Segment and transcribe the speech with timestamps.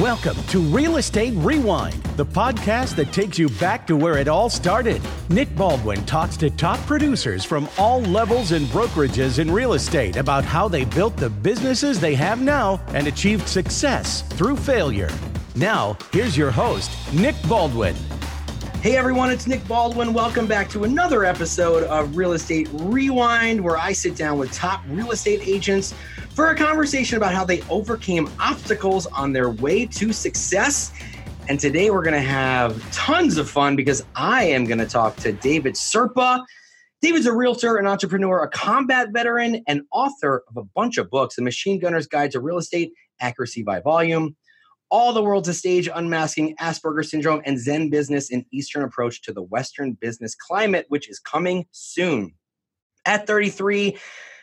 [0.00, 4.48] Welcome to Real Estate Rewind, the podcast that takes you back to where it all
[4.48, 5.02] started.
[5.28, 10.46] Nick Baldwin talks to top producers from all levels and brokerages in real estate about
[10.46, 15.10] how they built the businesses they have now and achieved success through failure.
[15.56, 17.94] Now, here's your host, Nick Baldwin.
[18.80, 20.14] Hey everyone, it's Nick Baldwin.
[20.14, 24.82] Welcome back to another episode of Real Estate Rewind, where I sit down with top
[24.88, 25.94] real estate agents
[26.34, 30.92] for a conversation about how they overcame obstacles on their way to success.
[31.48, 35.16] And today we're going to have tons of fun because I am going to talk
[35.16, 36.42] to David Serpa.
[37.02, 41.36] David's a realtor, an entrepreneur, a combat veteran, and author of a bunch of books
[41.36, 44.36] The Machine Gunner's Guide to Real Estate, Accuracy by Volume,
[44.88, 49.32] All the World's a Stage, Unmasking Asperger Syndrome, and Zen Business, an Eastern Approach to
[49.32, 52.32] the Western Business Climate, which is coming soon.
[53.04, 53.98] At 33,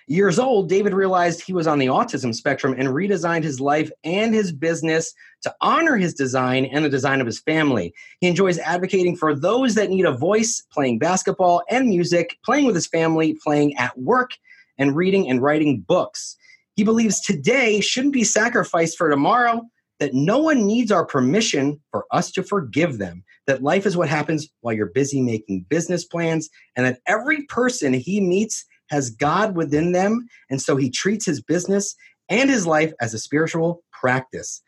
[0.09, 4.34] years old, David realized he was on the autism spectrum and redesigned his life and
[4.34, 5.13] his business
[5.44, 7.93] to honor his design and the design of his family.
[8.20, 12.76] He enjoys advocating for those that need a voice, playing basketball and music, playing with
[12.76, 14.32] his family, playing at work,
[14.79, 16.35] and reading and writing books.
[16.76, 19.62] He believes today shouldn't be sacrificed for tomorrow,
[19.99, 24.10] that no one needs our permission for us to forgive them, that life is what
[24.10, 29.55] happens while you're busy making business plans, and that every person he meets has God
[29.55, 31.95] within them, and so he treats his business
[32.29, 34.62] and his life as a spiritual practice.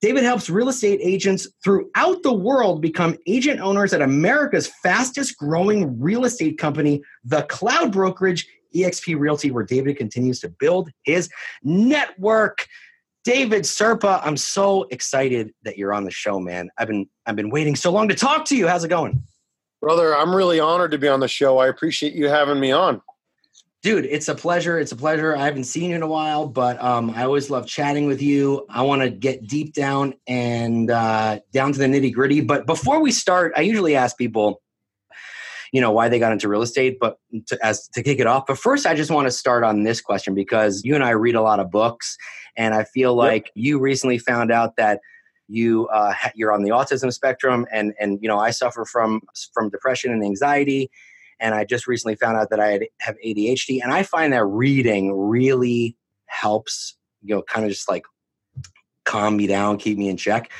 [0.00, 6.00] David helps real estate agents throughout the world become agent owners at America's fastest growing
[6.00, 11.30] real estate company, the cloud brokerage eXp Realty, where David continues to build his
[11.62, 12.66] network.
[13.24, 16.70] David Serpa, I'm so excited that you're on the show, man.
[16.78, 18.66] I've been I've been waiting so long to talk to you.
[18.66, 19.22] How's it going?
[19.80, 21.58] Brother, I'm really honored to be on the show.
[21.58, 23.00] I appreciate you having me on
[23.82, 25.36] dude it's a pleasure it's a pleasure.
[25.36, 28.66] I haven't seen you in a while but um, i always love chatting with you.
[28.68, 33.00] I want to get deep down and uh, down to the nitty gritty but before
[33.00, 34.62] we start i usually ask people
[35.72, 38.44] you know why they got into real estate but to, as to kick it off
[38.46, 41.34] but first i just want to start on this question because you and i read
[41.34, 42.16] a lot of books
[42.56, 43.52] and i feel like yep.
[43.54, 45.00] you recently found out that
[45.48, 49.20] you uh, you're on the autism spectrum and and you know i suffer from
[49.52, 50.90] from depression and anxiety
[51.42, 55.12] and I just recently found out that I have ADHD, and I find that reading
[55.12, 58.04] really helps, you know, kind of just like
[59.04, 60.50] calm me down, keep me in check.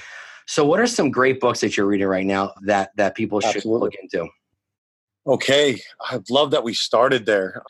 [0.47, 3.60] So, what are some great books that you're reading right now that that people Absolutely.
[3.60, 4.28] should look into?
[5.26, 7.62] Okay, I love that we started there.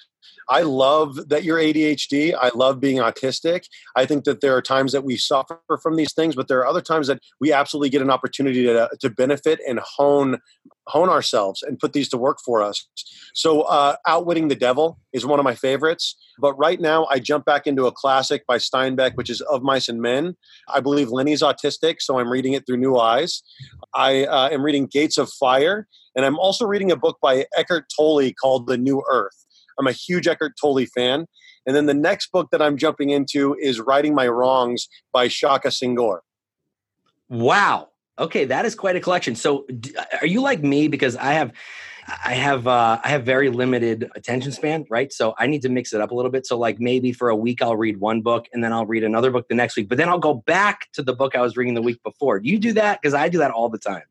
[0.48, 2.34] I love that you're ADHD.
[2.38, 3.66] I love being autistic.
[3.96, 6.66] I think that there are times that we suffer from these things, but there are
[6.66, 10.38] other times that we absolutely get an opportunity to, to benefit and hone
[10.88, 12.86] hone ourselves and put these to work for us.
[13.34, 16.16] So, uh, Outwitting the Devil is one of my favorites.
[16.38, 19.88] But right now, I jump back into a classic by Steinbeck, which is Of Mice
[19.88, 20.36] and Men.
[20.68, 23.42] I believe Lenny's autistic, so I'm reading it through new eyes.
[23.94, 27.86] I uh, am reading Gates of Fire, and I'm also reading a book by Eckhart
[27.96, 29.46] Tolle called The New Earth.
[29.78, 31.26] I'm a huge Eckhart Tolle fan.
[31.66, 35.68] And then the next book that I'm jumping into is Righting My Wrongs by Shaka
[35.68, 36.18] Senghor.
[37.28, 37.88] Wow.
[38.18, 39.34] Okay, that is quite a collection.
[39.34, 39.66] So,
[40.20, 40.86] are you like me?
[40.86, 41.52] Because I have,
[42.24, 45.10] I have, uh, I have very limited attention span, right?
[45.12, 46.46] So I need to mix it up a little bit.
[46.46, 49.30] So, like maybe for a week I'll read one book, and then I'll read another
[49.30, 51.74] book the next week, but then I'll go back to the book I was reading
[51.74, 52.38] the week before.
[52.38, 53.00] Do you do that?
[53.00, 54.02] Because I do that all the time.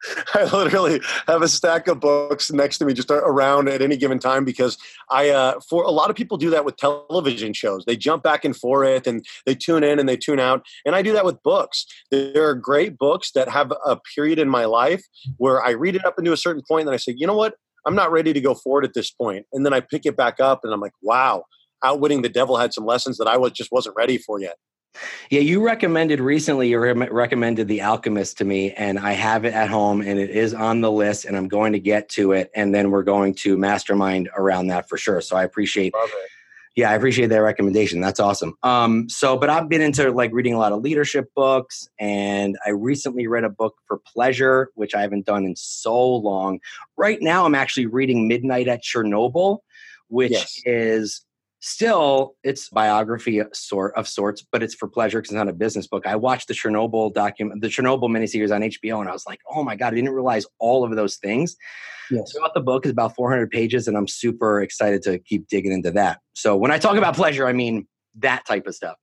[0.34, 4.18] I literally have a stack of books next to me just around at any given
[4.18, 4.78] time because
[5.10, 7.84] I, uh, for a lot of people do that with television shows.
[7.84, 10.64] They jump back and forth and they tune in and they tune out.
[10.84, 11.86] And I do that with books.
[12.10, 15.04] There are great books that have a period in my life
[15.38, 17.36] where I read it up into a certain point and then I say, you know
[17.36, 17.54] what?
[17.86, 19.46] I'm not ready to go forward at this point.
[19.52, 21.44] And then I pick it back up and I'm like, wow,
[21.84, 24.56] Outwitting the Devil had some lessons that I was just wasn't ready for yet.
[25.30, 26.68] Yeah, you recommended recently.
[26.68, 30.30] You re- recommended The Alchemist to me, and I have it at home, and it
[30.30, 33.34] is on the list, and I'm going to get to it, and then we're going
[33.36, 35.20] to mastermind around that for sure.
[35.20, 35.94] So I appreciate.
[36.76, 38.02] Yeah, I appreciate that recommendation.
[38.02, 38.54] That's awesome.
[38.62, 42.70] Um, so, but I've been into like reading a lot of leadership books, and I
[42.70, 46.60] recently read a book for pleasure, which I haven't done in so long.
[46.98, 49.60] Right now, I'm actually reading Midnight at Chernobyl,
[50.08, 50.60] which yes.
[50.66, 51.25] is
[51.66, 55.88] still it's biography sort of sorts but it's for pleasure because it's not a business
[55.88, 56.06] book.
[56.06, 59.64] I watched the chernobyl document the chernobyl miniseries on hbo and i was like oh
[59.64, 61.56] my god i didn't realize all of those things.
[62.08, 62.32] Yes.
[62.32, 65.90] so the book is about 400 pages and i'm super excited to keep digging into
[65.90, 66.20] that.
[66.34, 68.96] So when i talk about pleasure i mean that type of stuff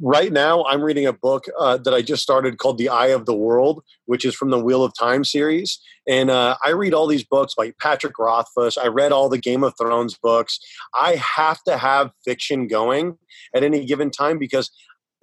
[0.00, 3.26] right now i'm reading a book uh, that i just started called the eye of
[3.26, 7.06] the world which is from the wheel of time series and uh, i read all
[7.06, 10.58] these books by patrick rothfuss i read all the game of thrones books
[10.94, 13.16] i have to have fiction going
[13.54, 14.70] at any given time because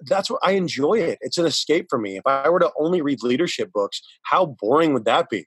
[0.02, 1.18] that's what I enjoy it.
[1.20, 2.16] It's an escape for me.
[2.16, 5.44] If I were to only read leadership books, how boring would that be?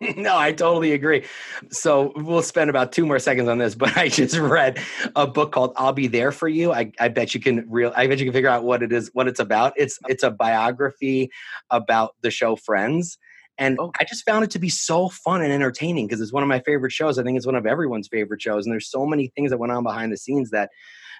[0.16, 1.24] no, I totally agree.
[1.70, 4.80] So we'll spend about two more seconds on this, but I just read
[5.14, 7.92] a book called "I'll Be There for You." I, I bet you can real.
[7.94, 9.74] I bet you can figure out what it is, what it's about.
[9.76, 11.30] It's it's a biography
[11.68, 13.18] about the show Friends,
[13.58, 13.92] and oh.
[14.00, 16.60] I just found it to be so fun and entertaining because it's one of my
[16.60, 17.18] favorite shows.
[17.18, 19.72] I think it's one of everyone's favorite shows, and there's so many things that went
[19.72, 20.70] on behind the scenes that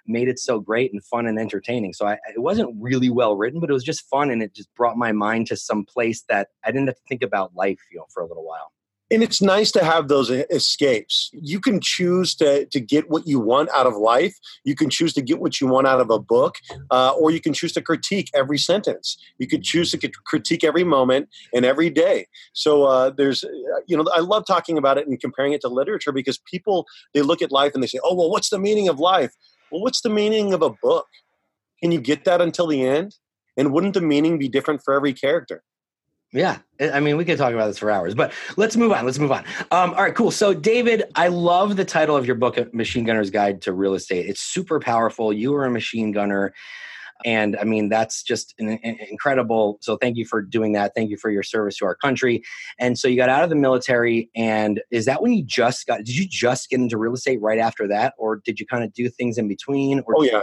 [0.06, 1.93] made it so great and fun and entertaining.
[1.93, 4.75] So I, it wasn't really well written, but it was just fun and it just
[4.75, 7.99] brought my mind to some place that I didn't have to think about life, you
[7.99, 8.73] know, for a little while.
[9.12, 11.31] And it's nice to have those escapes.
[11.32, 14.38] You can choose to, to get what you want out of life.
[14.64, 16.58] You can choose to get what you want out of a book
[16.93, 19.17] uh, or you can choose to critique every sentence.
[19.38, 22.29] You could choose to critique every moment and every day.
[22.53, 23.44] So uh, there's
[23.87, 27.23] you know i love talking about it and comparing it to literature because people they
[27.23, 29.35] look at life and they say oh well what's the meaning of life
[29.70, 31.06] well, what's the meaning of a book?
[31.82, 33.17] Can you get that until the end?
[33.56, 35.62] And wouldn't the meaning be different for every character?
[36.32, 39.05] Yeah, I mean, we could talk about this for hours, but let's move on.
[39.05, 39.44] Let's move on.
[39.72, 40.31] Um, all right, cool.
[40.31, 44.26] So, David, I love the title of your book, Machine Gunner's Guide to Real Estate.
[44.26, 45.32] It's super powerful.
[45.32, 46.55] You are a machine gunner.
[47.25, 49.78] And I mean, that's just an, an incredible.
[49.81, 50.93] So thank you for doing that.
[50.94, 52.43] Thank you for your service to our country.
[52.78, 54.31] And so you got out of the military.
[54.34, 57.58] And is that when you just got, did you just get into real estate right
[57.58, 58.14] after that?
[58.19, 60.00] Or did you kind of do things in between?
[60.06, 60.43] Or oh, yeah.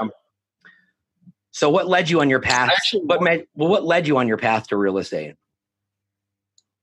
[1.52, 2.70] so what led you on your path?
[2.70, 5.36] Actually, what, made, well, what led you on your path to real estate?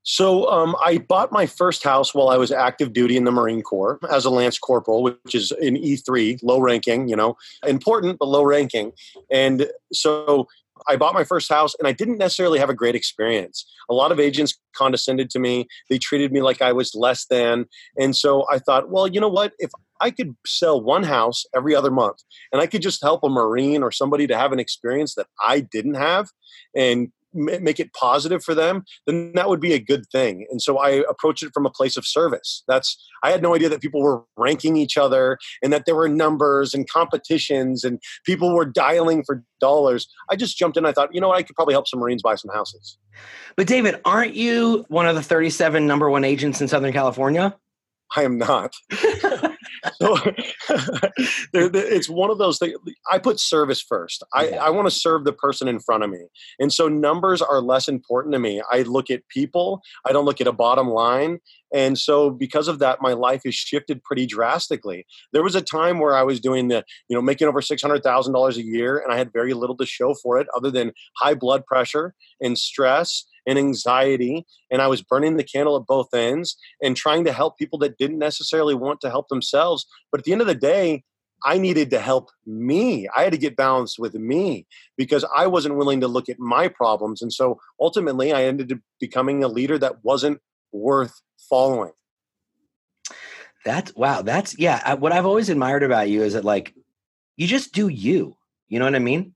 [0.04, 3.62] So um, I bought my first house while I was active duty in the Marine
[3.62, 7.36] Corps as a lance corporal, which is an E3, low ranking, you know,
[7.66, 8.92] important but low ranking.
[9.30, 10.46] And so
[10.88, 13.64] I bought my first house and I didn't necessarily have a great experience.
[13.88, 15.66] A lot of agents condescended to me.
[15.88, 17.64] They treated me like I was less than.
[17.96, 19.54] And so I thought, well, you know what?
[19.58, 19.70] If
[20.00, 22.22] I could sell one house every other month
[22.52, 25.60] and I could just help a Marine or somebody to have an experience that I
[25.60, 26.28] didn't have
[26.76, 30.46] and make it positive for them, then that would be a good thing.
[30.50, 32.62] And so I approached it from a place of service.
[32.68, 36.08] That's I had no idea that people were ranking each other and that there were
[36.08, 40.06] numbers and competitions and people were dialing for dollars.
[40.30, 40.86] I just jumped in.
[40.86, 42.98] I thought, you know what, I could probably help some Marines buy some houses.
[43.56, 47.56] But David, aren't you one of the 37 number one agents in Southern California?
[48.14, 48.74] I am not.
[50.00, 50.16] so
[51.52, 52.74] it's one of those things.
[53.10, 54.22] I put service first.
[54.32, 56.26] I, I want to serve the person in front of me.
[56.58, 58.62] And so numbers are less important to me.
[58.70, 61.38] I look at people, I don't look at a bottom line.
[61.72, 65.06] And so because of that, my life has shifted pretty drastically.
[65.32, 68.62] There was a time where I was doing the, you know, making over $600,000 a
[68.62, 72.14] year and I had very little to show for it other than high blood pressure
[72.40, 74.46] and stress and anxiety.
[74.70, 77.98] And I was burning the candle at both ends and trying to help people that
[77.98, 79.86] didn't necessarily want to help themselves.
[80.10, 81.04] But at the end of the day,
[81.44, 83.06] I needed to help me.
[83.14, 86.68] I had to get balanced with me because I wasn't willing to look at my
[86.68, 87.20] problems.
[87.20, 90.40] And so ultimately, I ended up becoming a leader that wasn't
[90.72, 91.20] worth
[91.50, 91.92] following.
[93.64, 94.22] That's wow.
[94.22, 94.94] That's yeah.
[94.94, 96.74] What I've always admired about you is that like
[97.36, 98.36] you just do you.
[98.68, 99.34] You know what I mean?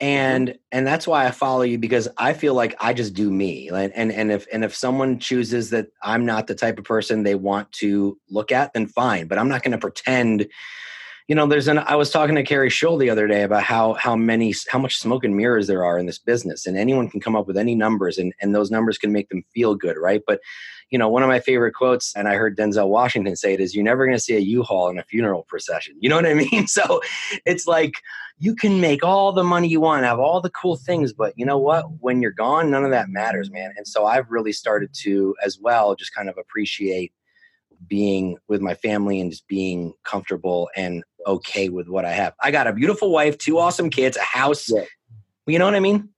[0.00, 0.08] Mm-hmm.
[0.08, 3.68] and and that's why i follow you because i feel like i just do me
[3.68, 7.22] and and, and if and if someone chooses that i'm not the type of person
[7.22, 10.48] they want to look at then fine but i'm not going to pretend
[11.28, 13.94] you know there's an i was talking to Carrie Schull the other day about how
[13.94, 17.20] how many how much smoke and mirrors there are in this business and anyone can
[17.20, 20.22] come up with any numbers and and those numbers can make them feel good right
[20.26, 20.40] but
[20.92, 23.74] you know, one of my favorite quotes, and I heard Denzel Washington say it is,
[23.74, 25.96] you're never going to see a U-Haul in a funeral procession.
[25.98, 26.66] You know what I mean?
[26.72, 27.00] So
[27.44, 27.94] it's like
[28.38, 31.46] you can make all the money you want, have all the cool things, but you
[31.46, 31.86] know what?
[32.00, 33.72] When you're gone, none of that matters, man.
[33.76, 37.12] And so I've really started to, as well, just kind of appreciate
[37.88, 42.34] being with my family and just being comfortable and okay with what I have.
[42.42, 44.70] I got a beautiful wife, two awesome kids, a house.
[44.70, 44.84] Yeah.
[45.46, 46.08] You know what I mean?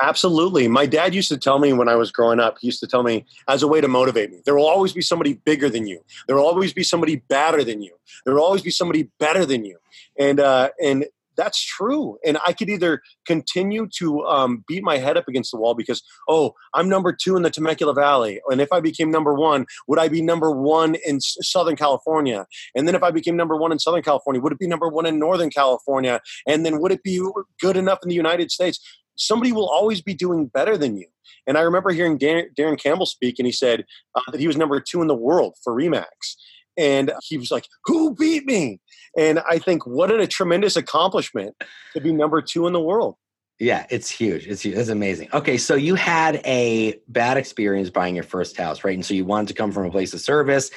[0.00, 0.66] Absolutely.
[0.66, 3.02] My dad used to tell me when I was growing up, he used to tell
[3.02, 6.00] me as a way to motivate me, there will always be somebody bigger than you.
[6.26, 7.94] There will always be somebody badder than you.
[8.24, 9.76] There will always be somebody better than you.
[10.18, 11.04] And, uh, and
[11.40, 12.18] that's true.
[12.24, 16.02] And I could either continue to um, beat my head up against the wall because,
[16.28, 18.40] oh, I'm number two in the Temecula Valley.
[18.50, 22.46] And if I became number one, would I be number one in Southern California?
[22.74, 25.06] And then if I became number one in Southern California, would it be number one
[25.06, 26.20] in Northern California?
[26.46, 27.26] And then would it be
[27.60, 28.78] good enough in the United States?
[29.16, 31.06] somebody will always be doing better than you.
[31.46, 34.56] And I remember hearing Darren, Darren Campbell speak, and he said uh, that he was
[34.56, 36.36] number two in the world for Remax.
[36.76, 38.80] And he was like, Who beat me?
[39.16, 41.54] And I think, what a tremendous accomplishment
[41.94, 43.16] to be number two in the world.
[43.58, 44.46] Yeah, it's huge.
[44.46, 45.28] It's It's amazing.
[45.34, 48.94] Okay, so you had a bad experience buying your first house, right?
[48.94, 50.70] And so you wanted to come from a place of service,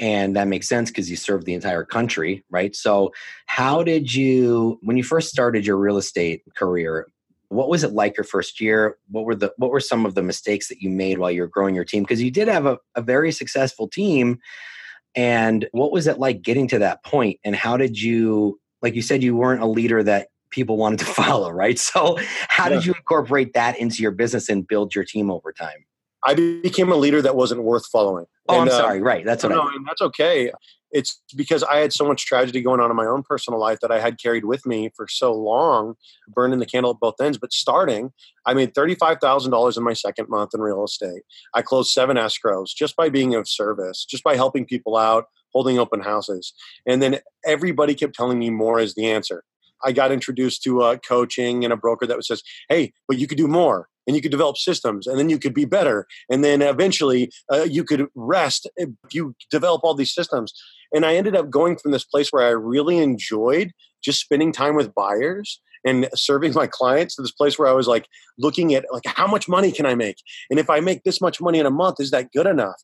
[0.00, 2.74] and that makes sense because you served the entire country, right?
[2.74, 3.12] So,
[3.46, 7.06] how did you, when you first started your real estate career,
[7.48, 8.96] what was it like your first year?
[9.10, 11.48] What were the what were some of the mistakes that you made while you were
[11.48, 12.02] growing your team?
[12.02, 14.38] Because you did have a, a very successful team.
[15.16, 17.38] And what was it like getting to that point?
[17.44, 21.04] And how did you like you said you weren't a leader that people wanted to
[21.20, 21.78] follow, right?
[21.78, 22.18] So
[22.48, 22.76] how yeah.
[22.76, 25.84] did you incorporate that into your business and build your team over time?
[26.26, 28.24] I became a leader that wasn't worth following.
[28.48, 29.02] Oh, and, I'm uh, sorry.
[29.02, 29.24] Right.
[29.24, 29.84] That's what no, I mean.
[29.84, 30.50] that's okay.
[30.94, 33.90] It's because I had so much tragedy going on in my own personal life that
[33.90, 35.96] I had carried with me for so long,
[36.28, 37.36] burning the candle at both ends.
[37.36, 38.12] But starting,
[38.46, 41.22] I made $35,000 in my second month in real estate.
[41.52, 45.80] I closed seven escrows just by being of service, just by helping people out, holding
[45.80, 46.54] open houses.
[46.86, 49.42] And then everybody kept telling me more is the answer.
[49.84, 53.36] I got introduced to uh, coaching and a broker that says, "Hey, but you could
[53.36, 56.62] do more, and you could develop systems, and then you could be better, and then
[56.62, 60.52] eventually uh, you could rest if you develop all these systems."
[60.92, 64.76] And I ended up going from this place where I really enjoyed just spending time
[64.76, 68.06] with buyers and serving my clients to this place where I was like
[68.38, 70.16] looking at like how much money can I make,
[70.50, 72.80] and if I make this much money in a month, is that good enough?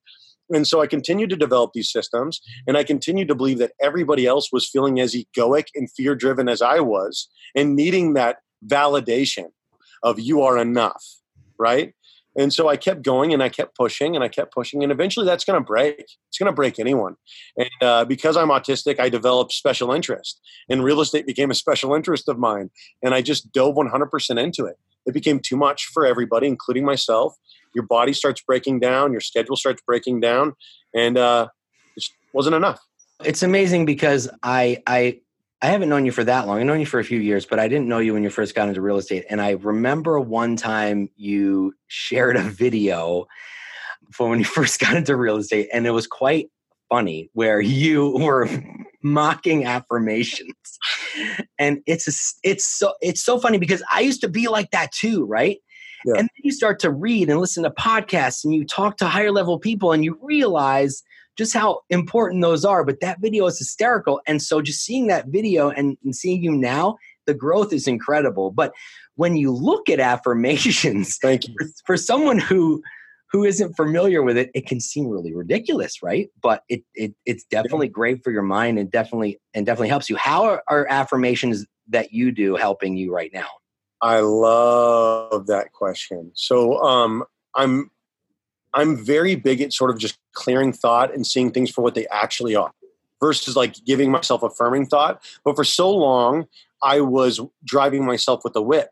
[0.52, 4.26] And so I continued to develop these systems, and I continued to believe that everybody
[4.26, 9.50] else was feeling as egoic and fear driven as I was, and needing that validation
[10.02, 11.04] of you are enough,
[11.58, 11.92] right?
[12.36, 15.26] And so I kept going and I kept pushing and I kept pushing, and eventually
[15.26, 16.00] that's going to break.
[16.28, 17.16] It's going to break anyone.
[17.56, 21.94] And uh, because I'm autistic, I developed special interest, and real estate became a special
[21.94, 22.70] interest of mine.
[23.02, 24.76] And I just dove 100% into it.
[25.06, 27.34] It became too much for everybody, including myself
[27.74, 30.54] your body starts breaking down, your schedule starts breaking down,
[30.94, 31.48] and uh,
[31.96, 32.80] it wasn't enough.
[33.24, 35.20] It's amazing because I I
[35.62, 36.58] I haven't known you for that long.
[36.58, 38.54] I've known you for a few years, but I didn't know you when you first
[38.54, 39.26] got into real estate.
[39.28, 43.26] And I remember one time you shared a video
[44.12, 46.50] for when you first got into real estate, and it was quite
[46.88, 48.48] funny where you were
[49.02, 50.78] mocking affirmations
[51.58, 52.12] and it's a,
[52.46, 55.58] it's so it's so funny because i used to be like that too right
[56.04, 56.14] yeah.
[56.16, 59.30] And then you start to read and listen to podcasts and you talk to higher
[59.30, 61.02] level people and you realize
[61.40, 62.84] just how important those are.
[62.84, 64.20] But that video is hysterical.
[64.26, 68.50] And so just seeing that video and, and seeing you now, the growth is incredible.
[68.50, 68.74] But
[69.14, 71.54] when you look at affirmations, thank you.
[71.58, 72.82] For, for someone who
[73.32, 76.28] who isn't familiar with it, it can seem really ridiculous, right?
[76.42, 77.92] But it, it it's definitely yeah.
[77.92, 80.16] great for your mind and definitely and definitely helps you.
[80.16, 83.48] How are, are affirmations that you do helping you right now?
[84.02, 86.32] I love that question.
[86.34, 87.90] So um, I'm
[88.74, 92.06] I'm very big at sort of just clearing thought and seeing things for what they
[92.08, 92.72] actually are
[93.20, 95.22] versus like giving myself affirming thought.
[95.44, 96.46] But for so long,
[96.82, 98.90] I was driving myself with a whip.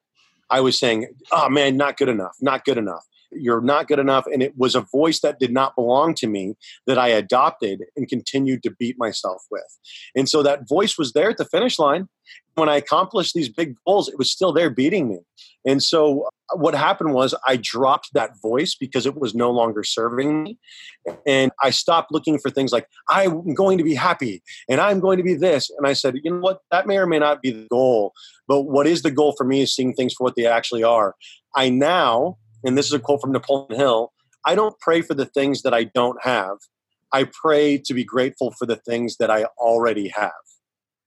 [0.50, 4.26] I was saying, oh man, not good enough, not good enough you're not good enough.
[4.26, 6.54] And it was a voice that did not belong to me
[6.87, 9.78] that I adopted and continued to beat myself with.
[10.14, 12.08] And so that voice was there at the finish line.
[12.54, 15.20] When I accomplished these big goals, it was still there beating me.
[15.64, 19.85] And so uh, what happened was I dropped that voice because it was no longer
[19.85, 20.58] serving me.
[21.26, 25.18] And I stopped looking for things like, I'm going to be happy and I'm going
[25.18, 25.70] to be this.
[25.76, 26.61] And I said, you know what?
[26.70, 28.12] That may or may not be the goal.
[28.47, 31.14] But what is the goal for me is seeing things for what they actually are.
[31.54, 34.12] I now and this is a quote from Napoleon Hill
[34.44, 36.56] I don't pray for the things that I don't have.
[37.12, 40.32] I pray to be grateful for the things that I already have,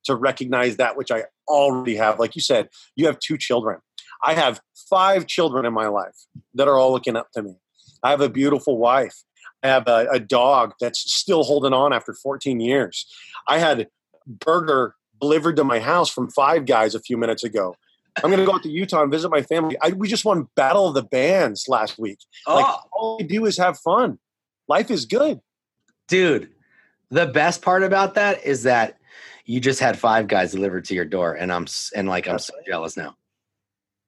[0.05, 2.19] to recognize that which I already have.
[2.19, 3.79] Like you said, you have two children.
[4.23, 7.55] I have five children in my life that are all looking up to me.
[8.03, 9.23] I have a beautiful wife.
[9.63, 13.05] I have a, a dog that's still holding on after 14 years.
[13.47, 13.87] I had
[14.27, 17.75] burger delivered to my house from Five Guys a few minutes ago.
[18.17, 19.77] I'm going to go out to Utah and visit my family.
[19.81, 22.19] I, we just won Battle of the Bands last week.
[22.45, 22.55] Oh.
[22.55, 24.19] Like all we do is have fun.
[24.67, 25.39] Life is good,
[26.07, 26.49] dude.
[27.09, 28.97] The best part about that is that
[29.45, 32.53] you just had five guys delivered to your door, and I'm and like I'm so
[32.65, 33.15] jealous now.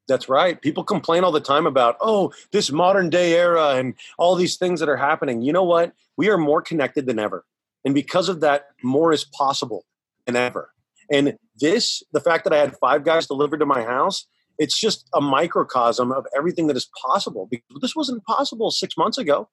[0.08, 0.62] That's right.
[0.62, 4.80] People complain all the time about, oh, this modern day era and all these things
[4.82, 5.42] that are happening.
[5.42, 5.94] You know what?
[6.18, 7.46] We are more connected than ever.
[7.86, 9.86] And because of that, more is possible
[10.26, 10.72] than ever.
[11.12, 14.26] And this, the fact that I had five guys delivered to my house,
[14.58, 17.48] it's just a microcosm of everything that is possible.
[17.50, 19.50] Because this wasn't possible six months ago.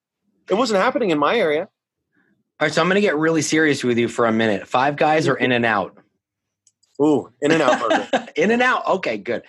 [0.49, 1.67] It wasn't happening in my area.
[2.59, 4.67] All right, so I'm going to get really serious with you for a minute.
[4.67, 5.97] Five guys or in and out?
[7.01, 8.85] Ooh, in and out in and out.
[8.87, 9.43] Okay, good.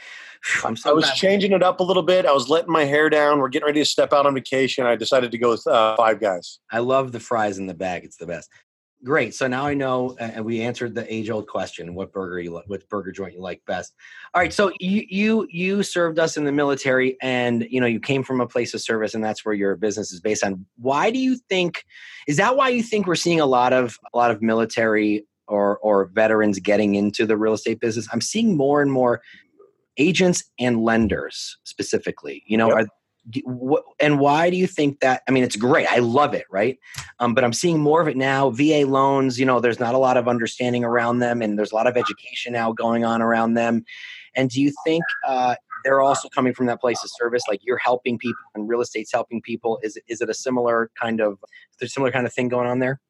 [0.64, 1.14] I'm so I was bad.
[1.14, 2.26] changing it up a little bit.
[2.26, 3.38] I was letting my hair down.
[3.38, 4.86] We're getting ready to step out on vacation.
[4.86, 6.58] I decided to go with uh, five guys.
[6.70, 8.04] I love the fries in the bag.
[8.04, 8.48] It's the best.
[9.04, 9.34] Great.
[9.34, 12.88] So now I know, and we answered the age-old question: what burger you like, what
[12.88, 13.94] burger joint you like best?
[14.32, 14.52] All right.
[14.52, 18.40] So you you you served us in the military, and you know you came from
[18.40, 20.64] a place of service, and that's where your business is based on.
[20.76, 21.84] Why do you think?
[22.28, 25.78] Is that why you think we're seeing a lot of a lot of military or
[25.78, 28.06] or veterans getting into the real estate business?
[28.12, 29.20] I'm seeing more and more
[29.98, 32.44] agents and lenders specifically.
[32.46, 32.76] You know, yep.
[32.76, 32.86] are
[34.00, 35.22] and why do you think that?
[35.28, 35.86] I mean, it's great.
[35.90, 36.78] I love it, right?
[37.20, 38.50] Um, but I'm seeing more of it now.
[38.50, 41.74] VA loans, you know, there's not a lot of understanding around them, and there's a
[41.74, 43.84] lot of education now going on around them.
[44.34, 47.42] And do you think uh, they're also coming from that place of service?
[47.48, 49.78] Like you're helping people, and real estate's helping people.
[49.82, 51.38] Is is it a similar kind of,
[51.78, 53.00] there's similar kind of thing going on there?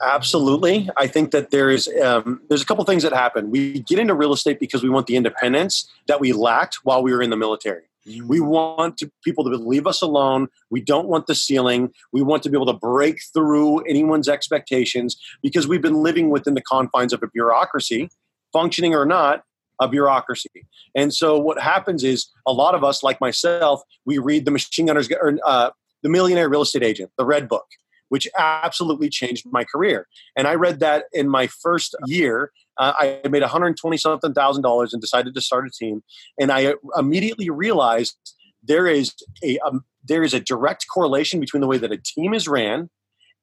[0.00, 3.50] Absolutely, I think that there is um, there's a couple things that happen.
[3.50, 7.12] We get into real estate because we want the independence that we lacked while we
[7.12, 7.87] were in the military.
[8.26, 10.48] We want to, people to leave us alone.
[10.70, 11.90] We don't want the ceiling.
[12.12, 16.54] We want to be able to break through anyone's expectations because we've been living within
[16.54, 18.10] the confines of a bureaucracy,
[18.52, 19.42] functioning or not,
[19.80, 20.66] a bureaucracy.
[20.94, 24.86] And so what happens is a lot of us, like myself, we read the Machine
[24.86, 25.70] Gunners, or, uh,
[26.02, 27.66] the Millionaire Real Estate Agent, the Red Book
[28.08, 30.06] which absolutely changed my career.
[30.36, 32.52] And I read that in my first year.
[32.76, 32.92] Uh,
[33.24, 36.02] I made 120 something thousand dollars and decided to start a team.
[36.40, 38.16] And I immediately realized
[38.62, 42.34] there is a um, there is a direct correlation between the way that a team
[42.34, 42.90] is ran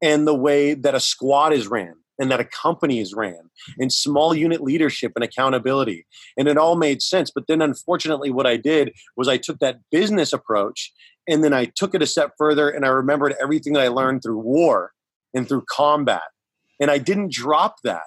[0.02, 3.92] and the way that a squad is ran and that a company is ran and
[3.92, 6.06] small unit leadership and accountability
[6.38, 9.80] and it all made sense but then unfortunately what i did was i took that
[9.92, 10.94] business approach
[11.28, 14.24] and then I took it a step further and I remembered everything that I learned
[14.24, 14.92] through war
[15.34, 16.22] and through combat.
[16.80, 18.04] And I didn't drop that.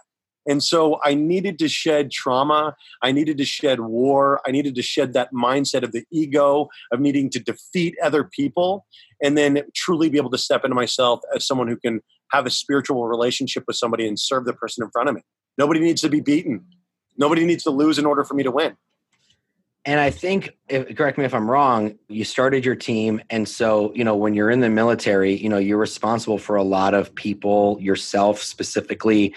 [0.49, 2.75] And so I needed to shed trauma.
[3.03, 4.41] I needed to shed war.
[4.47, 8.87] I needed to shed that mindset of the ego, of needing to defeat other people,
[9.23, 12.51] and then truly be able to step into myself as someone who can have a
[12.51, 15.23] spiritual relationship with somebody and serve the person in front of me.
[15.59, 16.65] Nobody needs to be beaten.
[17.19, 18.77] Nobody needs to lose in order for me to win.
[19.89, 23.23] And I think, if, correct me if I'm wrong, you started your team.
[23.31, 26.63] And so, you know, when you're in the military, you know, you're responsible for a
[26.63, 29.35] lot of people, yourself specifically.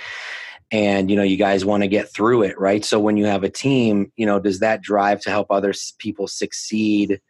[0.70, 2.84] And, you know, you guys want to get through it, right?
[2.84, 6.28] So when you have a team, you know, does that drive to help other people
[6.28, 7.22] succeed?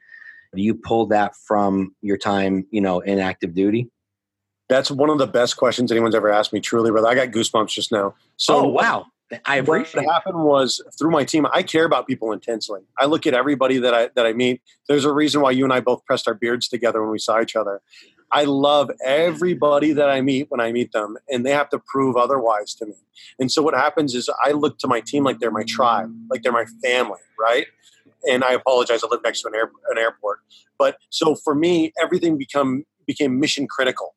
[0.56, 3.92] Do you pull that from your time, you know, in active duty?
[4.68, 7.10] That's one of the best questions anyone's ever asked me, truly, brother.
[7.10, 8.16] I got goosebumps just now.
[8.38, 9.06] So, oh, wow.
[9.46, 12.82] I appreciate what happened was through my team, I care about people intensely.
[13.00, 14.62] I look at everybody that I that I meet.
[14.88, 17.42] There's a reason why you and I both pressed our beards together when we saw
[17.42, 17.82] each other.
[18.34, 22.16] I love everybody that I meet when I meet them, and they have to prove
[22.16, 22.96] otherwise to me.
[23.40, 26.42] And so what happens is I look to my team like they're my tribe, like
[26.42, 27.68] they're my family, right?
[28.30, 30.40] And I apologize, I live next to an, air, an airport.
[30.78, 34.16] But so for me, everything become became mission critical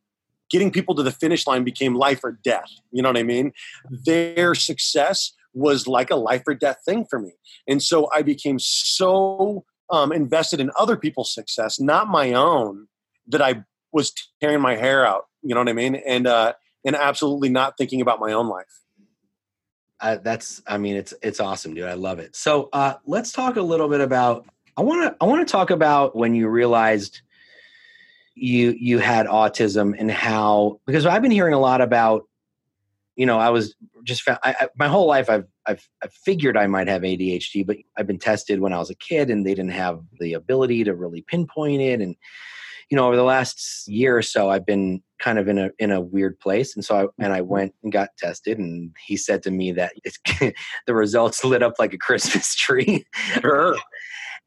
[0.54, 2.70] getting people to the finish line became life or death.
[2.92, 3.52] You know what I mean?
[3.90, 7.32] Their success was like a life or death thing for me.
[7.66, 12.86] And so I became so um, invested in other people's success, not my own,
[13.26, 15.24] that I was tearing my hair out.
[15.42, 15.96] You know what I mean?
[15.96, 16.52] And uh,
[16.86, 18.66] and absolutely not thinking about my own life.
[19.98, 21.88] Uh, that's, I mean, it's it's awesome, dude.
[21.88, 22.36] I love it.
[22.36, 24.46] So uh, let's talk a little bit about.
[24.76, 27.22] I want to I want to talk about when you realized
[28.34, 32.24] you you had autism and how because I've been hearing a lot about
[33.16, 36.56] you know I was just found, I, I, my whole life I've, I've I've figured
[36.56, 39.54] I might have ADHD but I've been tested when I was a kid and they
[39.54, 42.16] didn't have the ability to really pinpoint it and
[42.90, 45.92] you know over the last year or so I've been kind of in a in
[45.92, 47.48] a weird place and so I and I mm-hmm.
[47.48, 49.92] went and got tested and he said to me that
[50.86, 53.06] the results lit up like a Christmas tree.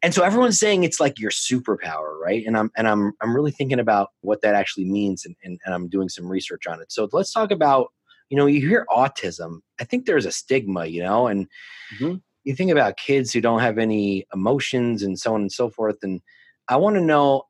[0.08, 2.46] And so everyone's saying it's like your superpower right?
[2.48, 5.76] And i'm and i'm i'm really thinking about what that actually means and, and, and
[5.76, 6.94] i'm doing some research on it.
[6.94, 7.88] So let's talk about
[8.30, 11.48] you know you hear autism i think there's a stigma you know and
[11.94, 12.16] mm-hmm.
[12.46, 15.98] you think about kids who don't have any emotions and so on and so forth
[16.04, 16.22] and
[16.70, 17.44] i want to know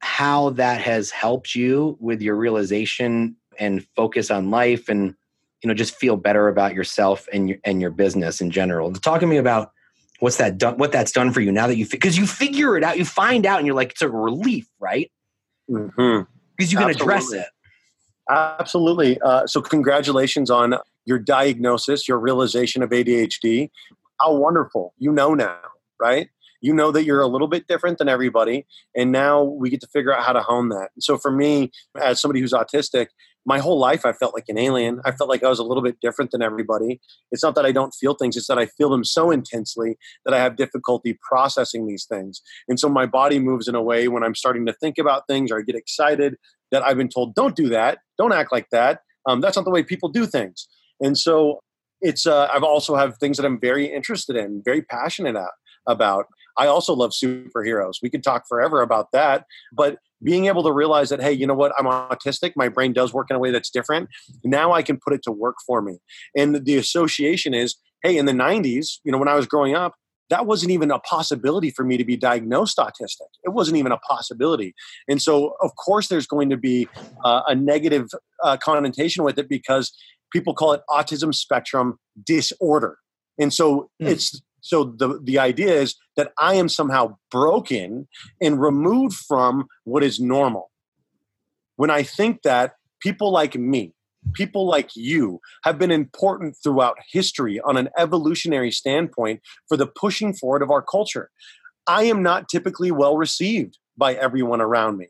[0.00, 5.14] how that has helped you with your realization and focus on life and
[5.62, 8.92] you know just feel better about yourself and your and your business in general.
[8.92, 9.70] Talk to me about
[10.22, 12.84] what's that done what that's done for you now that you because you figure it
[12.84, 15.10] out you find out and you're like it's a relief right
[15.66, 16.22] because mm-hmm.
[16.58, 16.90] you can Absolutely.
[16.90, 17.46] address it
[18.30, 19.20] Absolutely.
[19.20, 23.70] Uh, so, congratulations on your diagnosis, your realization of ADHD.
[24.20, 24.94] How wonderful.
[24.98, 25.58] You know now,
[26.00, 26.28] right?
[26.60, 28.66] You know that you're a little bit different than everybody.
[28.94, 30.90] And now we get to figure out how to hone that.
[31.00, 33.08] So, for me, as somebody who's autistic,
[33.44, 35.00] my whole life I felt like an alien.
[35.04, 37.00] I felt like I was a little bit different than everybody.
[37.30, 40.34] It's not that I don't feel things, it's that I feel them so intensely that
[40.34, 42.40] I have difficulty processing these things.
[42.68, 45.50] And so my body moves in a way when I'm starting to think about things
[45.50, 46.36] or I get excited
[46.70, 49.00] that I've been told, don't do that, don't act like that.
[49.28, 50.66] Um, that's not the way people do things.
[51.00, 51.60] And so
[52.00, 55.50] it's uh, I've also have things that I'm very interested in, very passionate at,
[55.86, 56.26] about.
[56.56, 57.96] I also love superheroes.
[58.02, 61.54] We could talk forever about that, but being able to realize that hey you know
[61.54, 64.08] what i'm autistic my brain does work in a way that's different
[64.44, 65.98] now i can put it to work for me
[66.36, 69.94] and the association is hey in the 90s you know when i was growing up
[70.32, 73.28] that wasn't even a possibility for me to be diagnosed autistic.
[73.44, 74.74] It wasn't even a possibility.
[75.06, 76.88] And so, of course, there's going to be
[77.22, 78.08] uh, a negative
[78.42, 79.92] uh, connotation with it because
[80.32, 82.96] people call it autism spectrum disorder.
[83.38, 84.08] And so mm.
[84.08, 88.08] it's so the the idea is that I am somehow broken
[88.40, 90.70] and removed from what is normal.
[91.76, 93.94] When I think that people like me,
[94.34, 100.32] people like you have been important throughout history on an evolutionary standpoint for the pushing
[100.34, 101.30] forward of our culture.
[101.86, 105.08] I am not typically well received by everyone around me.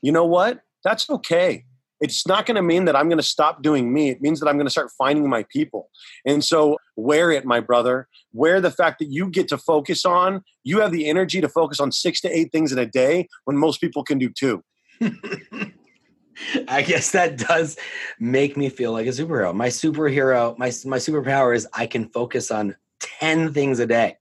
[0.00, 0.60] You know what?
[0.84, 1.64] That's okay
[2.00, 4.10] it's not going to mean that I'm going to stop doing me.
[4.10, 5.90] It means that I'm going to start finding my people.
[6.24, 8.08] And so, wear it, my brother.
[8.32, 11.80] Wear the fact that you get to focus on, you have the energy to focus
[11.80, 14.62] on six to eight things in a day when most people can do two.
[16.68, 17.76] I guess that does
[18.20, 19.54] make me feel like a superhero.
[19.54, 24.16] My superhero, my, my superpower is I can focus on 10 things a day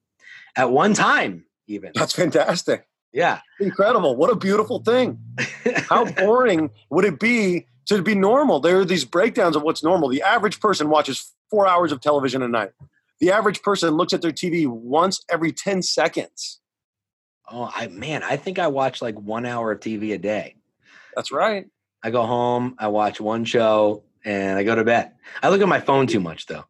[0.56, 1.92] at one time, even.
[1.94, 2.88] That's fantastic.
[3.18, 3.40] Yeah.
[3.60, 4.16] Incredible.
[4.16, 5.18] What a beautiful thing.
[5.90, 8.60] How boring would it be to be normal?
[8.60, 10.10] There are these breakdowns of what's normal.
[10.10, 12.74] The average person watches four hours of television a night.
[13.20, 16.60] The average person looks at their TV once every 10 seconds.
[17.52, 20.58] Oh, I man, I think I watch like one hour of TV a day.
[21.16, 21.66] That's right.
[22.04, 25.14] I go home, I watch one show, and I go to bed.
[25.42, 26.66] I look at my phone too much though.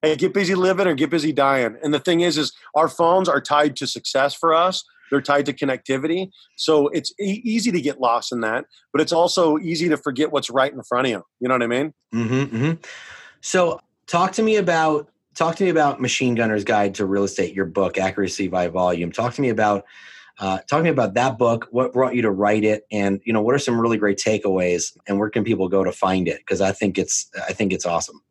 [0.00, 1.76] Hey, get busy living or get busy dying.
[1.80, 5.44] And the thing is, is our phones are tied to success for us they're tied
[5.44, 6.30] to connectivity.
[6.56, 10.32] So it's e- easy to get lost in that, but it's also easy to forget
[10.32, 11.22] what's right in front of you.
[11.38, 11.92] You know what I mean?
[12.14, 12.72] Mm-hmm, mm-hmm.
[13.42, 17.54] So talk to me about talk to me about Machine Gunner's Guide to Real Estate,
[17.54, 19.12] your book, Accuracy by Volume.
[19.12, 19.84] Talk to me about
[20.38, 21.68] uh, talk to me about that book.
[21.70, 24.96] What brought you to write it, and you know what are some really great takeaways,
[25.06, 26.38] and where can people go to find it?
[26.38, 28.22] Because I think it's I think it's awesome.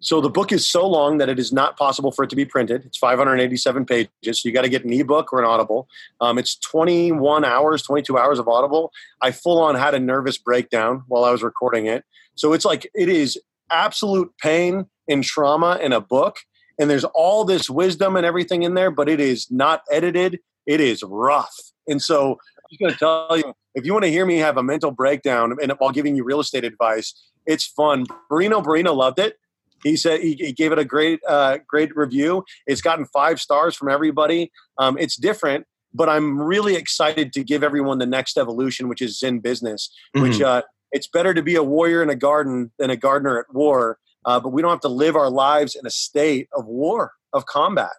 [0.00, 2.46] So the book is so long that it is not possible for it to be
[2.46, 2.86] printed.
[2.86, 4.10] It's 587 pages.
[4.22, 5.88] So you got to get an ebook or an Audible.
[6.20, 8.92] Um, it's 21 hours, 22 hours of Audible.
[9.20, 12.04] I full on had a nervous breakdown while I was recording it.
[12.34, 13.38] So it's like it is
[13.70, 16.38] absolute pain and trauma in a book.
[16.78, 20.38] And there's all this wisdom and everything in there, but it is not edited.
[20.66, 21.54] It is rough.
[21.86, 24.56] And so I'm just going to tell you if you want to hear me have
[24.56, 28.06] a mental breakdown and while giving you real estate advice, it's fun.
[28.30, 29.36] Barino Barino loved it.
[29.82, 32.44] He said he, he gave it a great uh, great review.
[32.66, 34.50] It's gotten five stars from everybody.
[34.78, 39.18] Um, it's different, but I'm really excited to give everyone the next evolution, which is
[39.18, 39.90] Zen business.
[40.14, 40.28] Mm-hmm.
[40.28, 40.62] Which uh,
[40.92, 43.98] it's better to be a warrior in a garden than a gardener at war.
[44.24, 47.46] Uh, but we don't have to live our lives in a state of war, of
[47.46, 47.92] combat,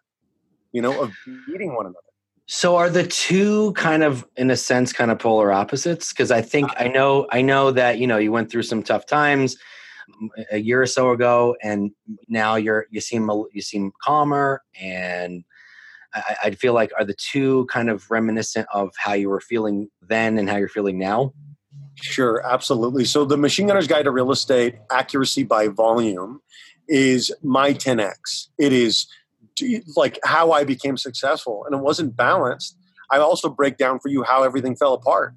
[0.71, 1.11] you know, of
[1.47, 1.97] beating one another.
[2.47, 6.09] So are the two kind of in a sense kind of polar opposites?
[6.09, 9.05] Because I think I know I know that you know you went through some tough
[9.05, 9.55] times
[10.51, 11.91] a year or so ago, and
[12.27, 15.43] now you're you seem you seem calmer, and
[16.13, 19.89] I, I feel like are the two kind of reminiscent of how you were feeling
[20.01, 21.33] then and how you're feeling now.
[21.95, 23.05] Sure, absolutely.
[23.05, 26.41] So the Machine Gunner's Guide to Real Estate Accuracy by Volume
[26.87, 28.47] is my 10x.
[28.57, 29.07] It is
[29.95, 32.77] like how I became successful, and it wasn't balanced.
[33.11, 35.35] I also break down for you how everything fell apart,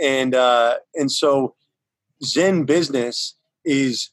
[0.00, 1.54] and uh, and so
[2.24, 4.10] Zen business is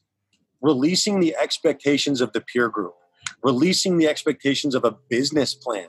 [0.60, 2.94] releasing the expectations of the peer group,
[3.42, 5.88] releasing the expectations of a business plan,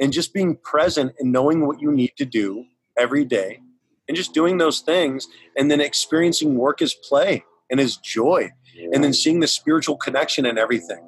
[0.00, 2.64] and just being present and knowing what you need to do
[2.98, 3.60] every day
[4.08, 8.50] and just doing those things and then experiencing work as play and as joy
[8.92, 11.00] and then seeing the spiritual connection in everything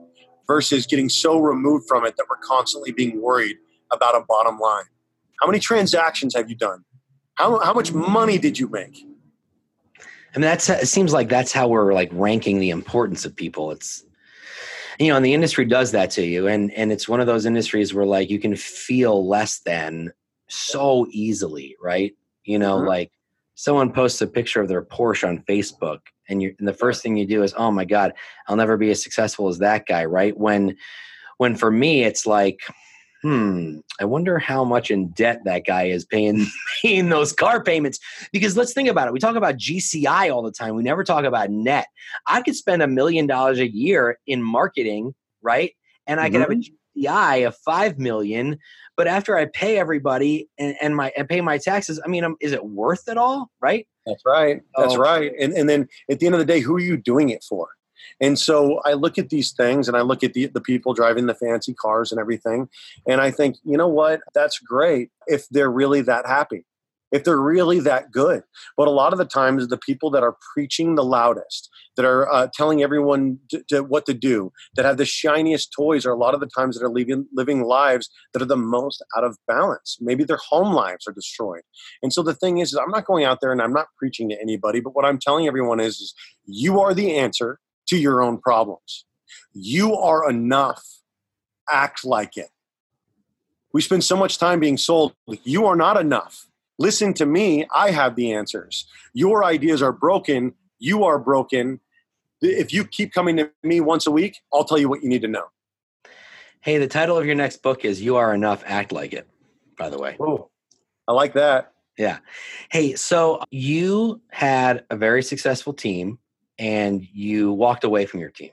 [0.47, 3.57] versus getting so removed from it that we're constantly being worried
[3.93, 4.85] about a bottom line.
[5.41, 6.85] How many transactions have you done?
[7.35, 9.05] How, how much money did you make?
[10.37, 13.70] I mean, that's it seems like that's how we're like ranking the importance of people.
[13.70, 14.05] It's
[14.99, 17.46] you know, and the industry does that to you, and and it's one of those
[17.46, 20.12] industries where like you can feel less than
[20.49, 22.14] so easily, right?
[22.44, 22.87] You know, mm-hmm.
[22.87, 23.12] like
[23.55, 27.16] someone posts a picture of their Porsche on Facebook, and you and the first thing
[27.16, 28.12] you do is, oh my god,
[28.46, 30.37] I'll never be as successful as that guy, right?
[30.37, 30.77] When
[31.38, 32.61] when for me, it's like
[33.22, 36.46] hmm, I wonder how much in debt that guy is paying
[36.83, 37.98] paying those car payments.
[38.33, 39.12] Because let's think about it.
[39.12, 40.74] We talk about GCI all the time.
[40.74, 41.87] We never talk about net.
[42.26, 45.72] I could spend a million dollars a year in marketing, right?
[46.07, 46.33] And I mm-hmm.
[46.33, 47.07] could have a mm-hmm.
[47.07, 48.59] GCI of five million.
[48.96, 52.37] But after I pay everybody and, and my and pay my taxes, I mean, um,
[52.40, 53.50] is it worth it all?
[53.61, 53.87] Right?
[54.07, 54.61] That's right.
[54.76, 54.98] That's oh.
[54.98, 55.33] right.
[55.38, 57.68] And and then at the end of the day, who are you doing it for?
[58.21, 61.27] And so I look at these things and I look at the, the people driving
[61.27, 62.69] the fancy cars and everything.
[63.07, 64.21] And I think, you know what?
[64.35, 66.65] That's great if they're really that happy.
[67.13, 68.43] if they're really that good.
[68.77, 72.31] But a lot of the times, the people that are preaching the loudest, that are
[72.31, 76.17] uh, telling everyone to, to what to do, that have the shiniest toys, are a
[76.17, 79.39] lot of the times that are living, living lives that are the most out of
[79.47, 79.97] balance.
[80.01, 81.63] Maybe their home lives are destroyed.
[82.03, 84.29] And so the thing is, is I'm not going out there and I'm not preaching
[84.31, 88.22] to anybody, but what I'm telling everyone is, is you are the answer to your
[88.22, 89.05] own problems.
[89.53, 90.85] You are enough.
[91.70, 92.49] Act like it.
[93.72, 96.46] We spend so much time being sold, you are not enough
[96.79, 98.87] Listen to me, I have the answers.
[99.14, 101.81] Your ideas are broken, you are broken.
[102.42, 105.22] If you keep coming to me once a week, I'll tell you what you need
[105.22, 105.46] to know.
[106.61, 109.27] Hey, the title of your next book is You Are Enough, Act Like It,
[109.79, 110.16] by the way.
[110.20, 110.51] Oh,
[111.09, 111.72] I like that.
[111.96, 112.18] Yeah.
[112.70, 116.18] Hey, so you had a very successful team
[116.59, 118.51] and you walked away from your team.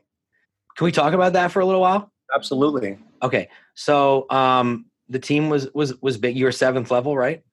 [0.76, 2.12] Can we talk about that for a little while?
[2.34, 2.98] Absolutely.
[3.22, 3.50] Okay.
[3.76, 6.36] So um the team was was was big.
[6.36, 7.44] You were seventh level, right?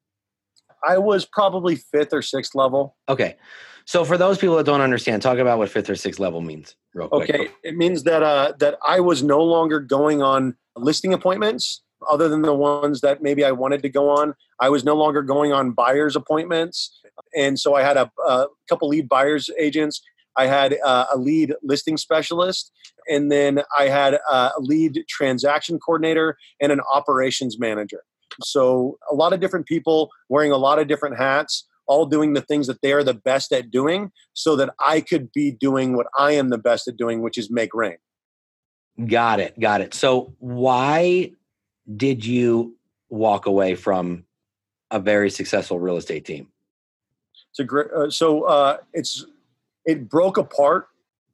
[0.87, 2.97] I was probably fifth or sixth level.
[3.09, 3.37] Okay.
[3.85, 6.77] So for those people that don't understand, talk about what fifth or sixth level means
[6.95, 7.31] real quick.
[7.31, 7.49] Okay.
[7.63, 12.43] It means that uh, that I was no longer going on listing appointments other than
[12.43, 14.35] the ones that maybe I wanted to go on.
[14.59, 16.99] I was no longer going on buyers appointments.
[17.37, 20.01] And so I had a, a couple lead buyers agents.
[20.41, 22.73] I had uh, a lead listing specialist,
[23.07, 28.03] and then I had uh, a lead transaction coordinator and an operations manager.
[28.43, 32.41] So a lot of different people wearing a lot of different hats, all doing the
[32.41, 36.07] things that they are the best at doing, so that I could be doing what
[36.17, 37.99] I am the best at doing, which is make rain.
[39.07, 39.61] Got it.
[39.61, 39.93] Got it.
[39.93, 41.33] So why
[41.95, 42.77] did you
[43.11, 44.25] walk away from
[44.91, 46.49] a very successful real estate team?
[47.51, 47.91] It's a great.
[47.91, 49.27] Uh, so uh, it's
[49.85, 50.87] it broke apart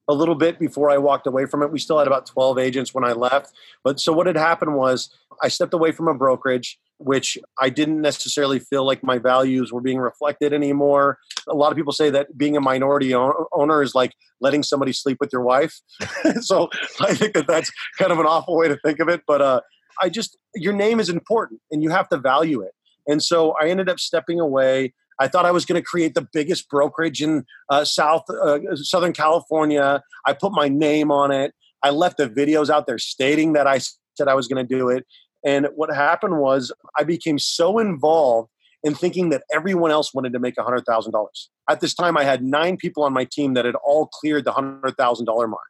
[0.09, 1.73] a little bit before I walked away from it.
[1.73, 3.53] We still had about 12 agents when I left.
[3.83, 5.11] But so what had happened was
[5.43, 9.81] I stepped away from a brokerage, which I didn't necessarily feel like my values were
[9.81, 11.19] being reflected anymore.
[11.49, 15.19] A lot of people say that being a minority owner is like letting somebody sleep
[15.21, 15.81] with your wife.
[16.41, 19.23] so I think that that's kind of an awful way to think of it.
[19.27, 19.61] But uh,
[20.01, 22.73] I just, your name is important and you have to value it.
[23.09, 24.95] And so I ended up stepping away.
[25.19, 29.13] I thought I was going to create the biggest brokerage in uh, South uh, Southern
[29.13, 30.03] California.
[30.25, 31.53] I put my name on it.
[31.83, 33.81] I left the videos out there stating that I
[34.17, 35.07] said I was going to do it.
[35.45, 38.51] And what happened was I became so involved
[38.83, 41.27] in thinking that everyone else wanted to make $100,000.
[41.69, 44.53] At this time, I had nine people on my team that had all cleared the
[44.53, 45.61] $100,000 mark.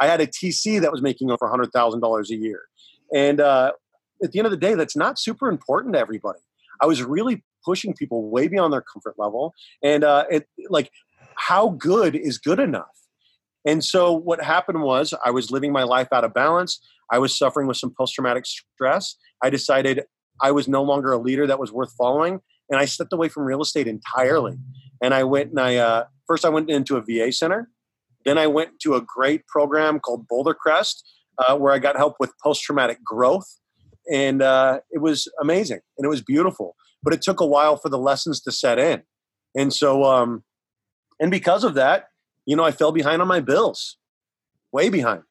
[0.00, 2.62] I had a TC that was making over $100,000 a year.
[3.14, 3.72] And uh,
[4.22, 6.40] at the end of the day, that's not super important to everybody.
[6.80, 10.90] I was really pushing people way beyond their comfort level and uh, it like
[11.36, 13.04] how good is good enough?
[13.64, 17.36] And so what happened was i was living my life out of balance i was
[17.36, 20.04] suffering with some post-traumatic stress i decided
[20.42, 23.44] i was no longer a leader that was worth following and i stepped away from
[23.44, 24.56] real estate entirely.
[25.02, 27.70] And i went and i uh, first i went into a va center
[28.24, 32.16] then i went to a great program called boulder crest uh, where i got help
[32.20, 33.48] with post-traumatic growth
[34.12, 37.90] and uh, it was amazing and it was beautiful but it took a while for
[37.90, 39.02] the lessons to set in.
[39.54, 40.42] And so, um,
[41.20, 42.08] and because of that,
[42.46, 43.98] you know, I fell behind on my bills,
[44.72, 45.22] way behind.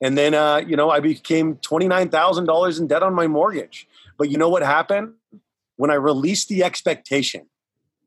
[0.00, 3.88] And then, uh, you know, I became $29,000 in debt on my mortgage.
[4.18, 5.14] But you know what happened?
[5.76, 7.46] When I released the expectation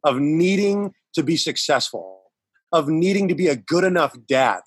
[0.04, 2.22] of needing to be successful,
[2.72, 4.62] of needing to be a good enough dad,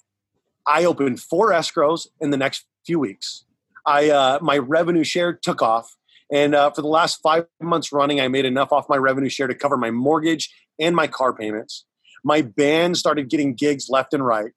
[0.66, 3.44] I opened four escrows in the next few weeks.
[3.87, 5.97] I, uh, my revenue share took off
[6.32, 9.46] and uh, for the last five months running, I made enough off my revenue share
[9.46, 11.84] to cover my mortgage and my car payments.
[12.24, 14.52] My band started getting gigs left and right.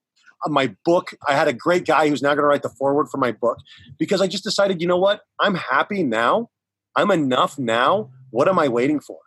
[0.46, 3.10] Uh, my book, I had a great guy who's now going to write the foreword
[3.10, 3.58] for my book
[3.98, 5.22] because I just decided, you know what?
[5.40, 6.50] I'm happy now.
[6.96, 8.12] I'm enough now.
[8.32, 9.20] What am I waiting for?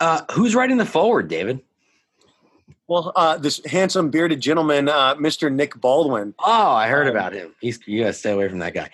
[0.00, 1.60] Uh, who's writing the foreword, David?
[2.88, 5.52] Well, uh, this handsome bearded gentleman, uh, Mr.
[5.52, 6.34] Nick Baldwin.
[6.38, 7.54] Oh, I heard um, about him.
[7.60, 8.90] He's you gotta stay away from that guy.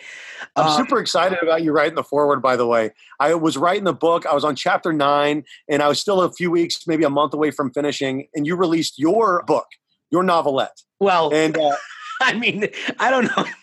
[0.57, 2.41] I'm uh, super excited about you writing the foreword.
[2.41, 4.25] By the way, I was writing the book.
[4.25, 7.35] I was on chapter nine, and I was still a few weeks, maybe a month
[7.35, 8.29] away from finishing.
[8.35, 9.67] And you released your book,
[10.11, 10.81] your novelette.
[10.99, 11.77] Well, and uh,
[12.23, 13.45] I mean, I don't know.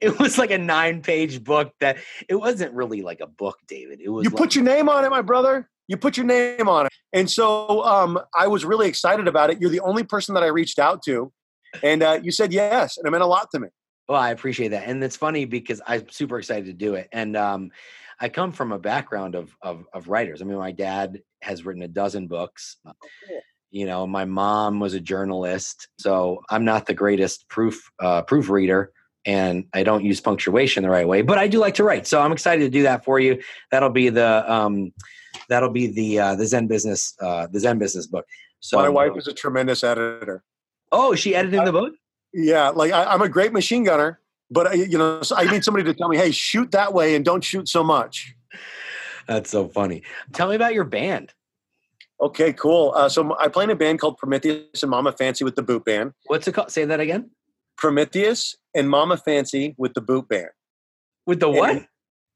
[0.00, 1.98] It was like a nine-page book that
[2.28, 4.00] it wasn't really like a book, David.
[4.00, 4.24] It was.
[4.24, 6.92] You like, put your name on it, my brother you put your name on it.
[7.12, 9.60] And so um, I was really excited about it.
[9.60, 11.32] You're the only person that I reached out to.
[11.82, 12.96] And uh, you said yes.
[12.96, 13.68] And it meant a lot to me.
[14.08, 14.86] Well, I appreciate that.
[14.86, 17.08] And it's funny because I'm super excited to do it.
[17.12, 17.70] And um,
[18.20, 20.40] I come from a background of, of, of, writers.
[20.40, 22.76] I mean, my dad has written a dozen books.
[22.86, 22.92] Oh.
[23.70, 25.88] You know, my mom was a journalist.
[25.98, 28.92] So I'm not the greatest proof uh, proofreader
[29.26, 32.06] and I don't use punctuation the right way, but I do like to write.
[32.06, 33.42] So I'm excited to do that for you.
[33.70, 34.92] That'll be the um,
[35.48, 38.26] that'll be the uh, the Zen business uh, the Zen business book.
[38.60, 40.42] So my wife is a tremendous editor.
[40.90, 41.94] Oh, she edited the book.
[42.32, 45.64] Yeah, like I, am a great machine gunner, but I, you know, so I need
[45.64, 48.34] somebody to tell me, "Hey, shoot that way and don't shoot so much."
[49.26, 50.02] That's so funny.
[50.32, 51.32] Tell me about your band.
[52.20, 52.92] Okay, cool.
[52.96, 55.84] Uh, so I play in a band called Prometheus and Mama Fancy with the Boot
[55.84, 56.12] Band.
[56.26, 56.70] What's it called?
[56.70, 57.30] Say that again.
[57.76, 60.48] Prometheus and Mama Fancy with the Boot Band.
[61.26, 61.70] With the what?
[61.70, 61.86] And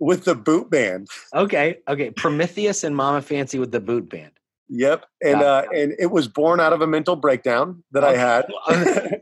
[0.03, 1.09] with the Boot Band.
[1.33, 2.11] Okay, okay.
[2.11, 4.33] Prometheus and Mama Fancy with the Boot Band.
[4.69, 8.47] Yep, and uh, and it was born out of a mental breakdown that I had.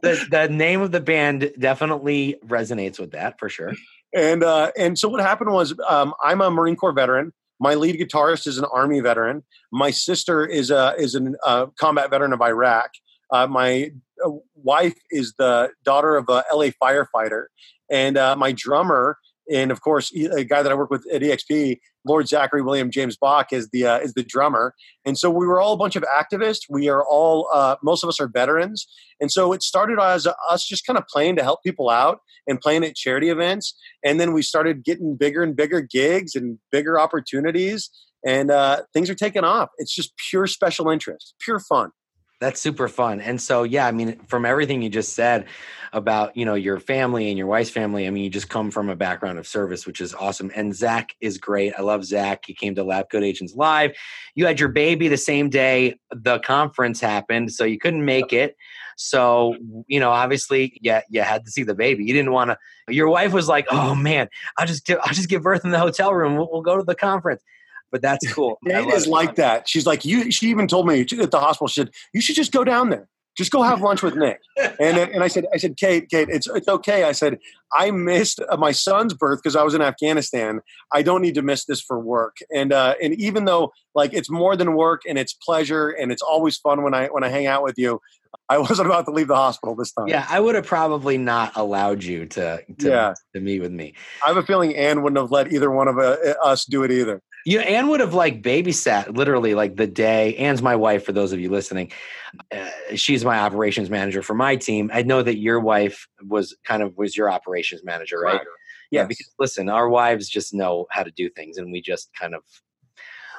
[0.02, 3.72] the, the name of the band definitely resonates with that for sure.
[4.14, 7.32] And uh, and so what happened was, um, I'm a Marine Corps veteran.
[7.58, 9.42] My lead guitarist is an Army veteran.
[9.72, 12.90] My sister is a is a uh, combat veteran of Iraq.
[13.32, 13.90] Uh, my
[14.24, 17.46] uh, wife is the daughter of a LA firefighter,
[17.90, 19.18] and uh, my drummer
[19.50, 23.16] and of course a guy that I work with at EXP, Lord Zachary William James
[23.16, 24.74] Bach, is the uh, is the drummer.
[25.04, 26.60] And so we were all a bunch of activists.
[26.68, 28.86] We are all uh, most of us are veterans,
[29.20, 32.60] and so it started as us just kind of playing to help people out and
[32.60, 33.74] playing at charity events.
[34.04, 37.90] And then we started getting bigger and bigger gigs and bigger opportunities,
[38.24, 39.70] and uh, things are taking off.
[39.78, 41.90] It's just pure special interest, pure fun.
[42.40, 43.20] That's super fun.
[43.20, 45.44] And so, yeah, I mean, from everything you just said
[45.92, 48.88] about, you know, your family and your wife's family, I mean, you just come from
[48.88, 50.50] a background of service, which is awesome.
[50.56, 51.74] And Zach is great.
[51.76, 52.44] I love Zach.
[52.46, 53.92] He came to Lab Coat Agents Live.
[54.34, 58.56] You had your baby the same day the conference happened, so you couldn't make it.
[58.96, 62.04] So, you know, obviously, yeah, you had to see the baby.
[62.04, 62.58] You didn't want to.
[62.94, 65.78] Your wife was like, "Oh man, I'll just give, I'll just give birth in the
[65.78, 66.36] hotel room.
[66.36, 67.42] We'll, we'll go to the conference."
[67.90, 68.58] But that's cool.
[68.64, 69.68] it is like that.
[69.68, 70.30] She's like, you.
[70.30, 71.68] She even told me at the hospital.
[71.68, 73.08] She said, you should just go down there.
[73.36, 74.40] Just go have lunch with Nick.
[74.58, 77.04] And and I said, I said, Kate, Kate, it's it's okay.
[77.04, 77.38] I said,
[77.72, 80.60] I missed uh, my son's birth because I was in Afghanistan.
[80.92, 82.38] I don't need to miss this for work.
[82.54, 86.22] And uh, and even though like it's more than work and it's pleasure and it's
[86.22, 88.00] always fun when I when I hang out with you.
[88.48, 90.08] I wasn't about to leave the hospital this time.
[90.08, 93.14] Yeah, I would have probably not allowed you to to, yeah.
[93.34, 93.94] to meet with me.
[94.24, 96.90] I have a feeling Anne wouldn't have let either one of uh, us do it
[96.90, 97.22] either.
[97.46, 100.36] You know, Anne would have like babysat literally like the day.
[100.36, 101.04] Anne's my wife.
[101.04, 101.92] For those of you listening,
[102.54, 104.90] uh, she's my operations manager for my team.
[104.92, 108.34] I know that your wife was kind of was your operations manager, right?
[108.34, 108.46] right.
[108.90, 109.08] Yeah, yes.
[109.08, 112.42] because listen, our wives just know how to do things, and we just kind of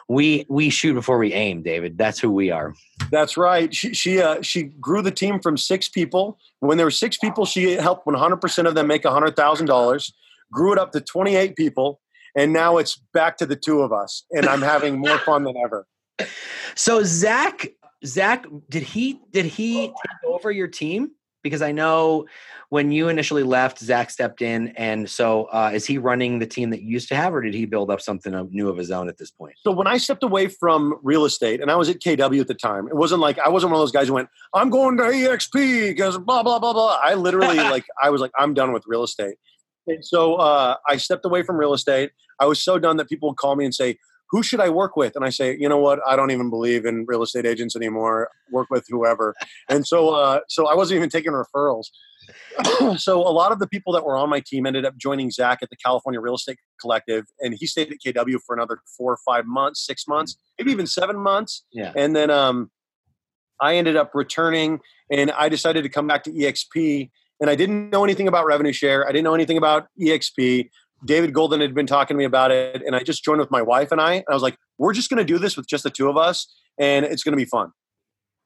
[0.07, 1.97] we we shoot before we aim, David.
[1.97, 2.73] That's who we are.
[3.11, 3.73] That's right.
[3.73, 6.39] She she uh, she grew the team from six people.
[6.59, 10.13] When there were six people, she helped 100 percent of them make hundred thousand dollars.
[10.51, 12.01] Grew it up to 28 people
[12.35, 15.55] and now it's back to the two of us, and I'm having more fun than
[15.57, 15.85] ever.
[16.75, 17.67] So Zach,
[18.05, 21.11] Zach, did he did he take over your team?
[21.43, 22.27] Because I know
[22.69, 26.69] when you initially left, Zach stepped in, and so uh, is he running the team
[26.69, 29.09] that you used to have, or did he build up something new of his own
[29.09, 29.55] at this point?
[29.63, 32.53] So when I stepped away from real estate, and I was at KW at the
[32.53, 35.03] time, it wasn't like I wasn't one of those guys who went, "I'm going to
[35.03, 36.99] EXP" because blah blah blah blah.
[37.03, 39.35] I literally like I was like, "I'm done with real estate."
[39.87, 42.11] And so uh, I stepped away from real estate.
[42.39, 43.97] I was so done that people would call me and say,
[44.31, 45.15] who should I work with?
[45.15, 45.99] And I say, you know what?
[46.07, 48.29] I don't even believe in real estate agents anymore.
[48.49, 49.35] Work with whoever.
[49.69, 51.87] And so, uh, so I wasn't even taking referrals.
[52.97, 55.59] so a lot of the people that were on my team ended up joining Zach
[55.61, 59.19] at the California Real Estate Collective, and he stayed at KW for another four or
[59.25, 61.65] five months, six months, maybe even seven months.
[61.73, 61.91] Yeah.
[61.95, 62.71] And then um,
[63.59, 64.79] I ended up returning,
[65.11, 67.09] and I decided to come back to EXP
[67.41, 69.05] and I didn't know anything about revenue share.
[69.05, 70.69] I didn't know anything about EXP.
[71.03, 73.61] David Golden had been talking to me about it, and I just joined with my
[73.61, 74.13] wife and I.
[74.13, 76.15] And I was like, we're just going to do this with just the two of
[76.15, 77.71] us, and it's going to be fun.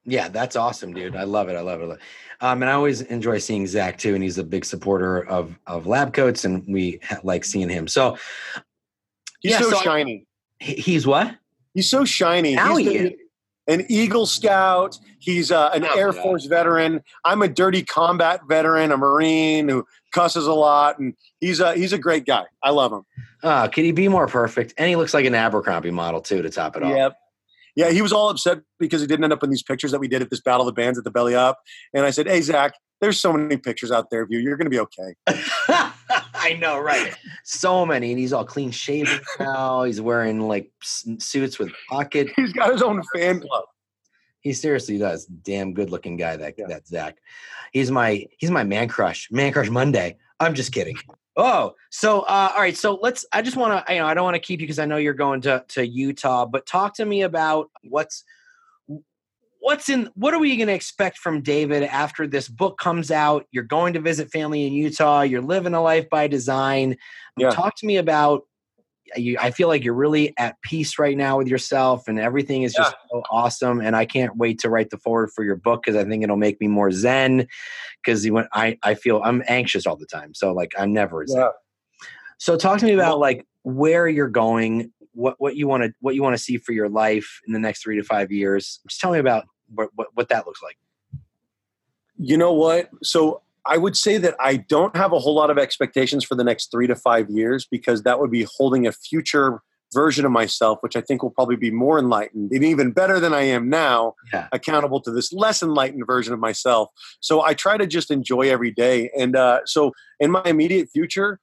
[0.06, 1.16] Yeah, that's awesome, dude.
[1.16, 1.56] I love it.
[1.56, 2.00] I love it.
[2.40, 5.88] Um, and I always enjoy seeing Zach too, and he's a big supporter of of
[5.88, 7.88] lab coats, and we like seeing him.
[7.88, 8.18] So
[9.42, 10.28] he's yeah, so, so shiny.
[10.60, 11.36] He's what?
[11.74, 12.56] He's so shiny.
[12.56, 13.18] Now he's he the,
[13.68, 14.98] an Eagle Scout.
[15.20, 16.22] He's uh, an oh, Air God.
[16.22, 17.02] Force veteran.
[17.24, 21.94] I'm a dirty combat veteran, a Marine who cusses a lot, and he's a he's
[21.94, 22.46] a great guy.
[22.64, 23.04] I love him.
[23.44, 24.74] Uh, could he be more perfect?
[24.78, 26.96] And he looks like an Abercrombie model too, to top it off.
[26.96, 27.18] Yep.
[27.76, 30.08] Yeah, he was all upset because he didn't end up in these pictures that we
[30.08, 31.60] did at this Battle of the Bands at the Belly Up.
[31.94, 34.40] And I said, "Hey, Zach, there's so many pictures out there of you.
[34.40, 35.16] You're going to be okay."
[36.46, 37.12] I know, right?
[37.44, 39.84] So many, and he's all clean shaven now.
[39.84, 42.30] He's wearing like suits with pocket.
[42.36, 43.66] He's got his own fan club.
[44.42, 45.26] He seriously does.
[45.26, 46.68] Damn good looking guy that yeah.
[46.68, 47.18] that Zach.
[47.74, 49.28] He's my he's my man crush.
[49.32, 50.18] Man crush Monday.
[50.40, 50.98] I'm just kidding.
[51.36, 52.78] Oh, so uh, all right.
[52.78, 53.26] So let's.
[53.34, 53.94] I just want to.
[53.94, 55.86] You know, I don't want to keep you because I know you're going to to
[55.86, 56.46] Utah.
[56.46, 58.24] But talk to me about what's
[59.66, 60.12] what's in.
[60.14, 63.48] What are we going to expect from David after this book comes out?
[63.50, 65.22] You're going to visit family in Utah.
[65.22, 66.98] You're living a life by design.
[67.36, 67.50] Yeah.
[67.50, 68.44] Talk to me about
[69.16, 72.74] you, I feel like you're really at peace right now with yourself, and everything is
[72.76, 73.18] just yeah.
[73.18, 73.80] so awesome.
[73.80, 76.38] And I can't wait to write the foreword for your book because I think it'll
[76.38, 77.48] make me more zen.
[78.04, 81.40] Because when I I feel I'm anxious all the time, so like I'm never zen.
[81.40, 81.50] Yeah.
[82.38, 86.14] So talk to me about like where you're going, what what you want to what
[86.14, 88.80] you want to see for your life in the next three to five years.
[88.88, 90.78] Just tell me about what what, what that looks like.
[92.18, 92.90] You know what?
[93.04, 96.44] So I would say that I don't have a whole lot of expectations for the
[96.44, 99.62] next three to five years because that would be holding a future
[99.94, 103.34] version of myself, which I think will probably be more enlightened and even better than
[103.34, 104.48] I am now, yeah.
[104.52, 106.90] accountable to this less enlightened version of myself.
[107.22, 109.10] So I try to just enjoy every day.
[109.18, 111.40] And uh, so in my immediate future,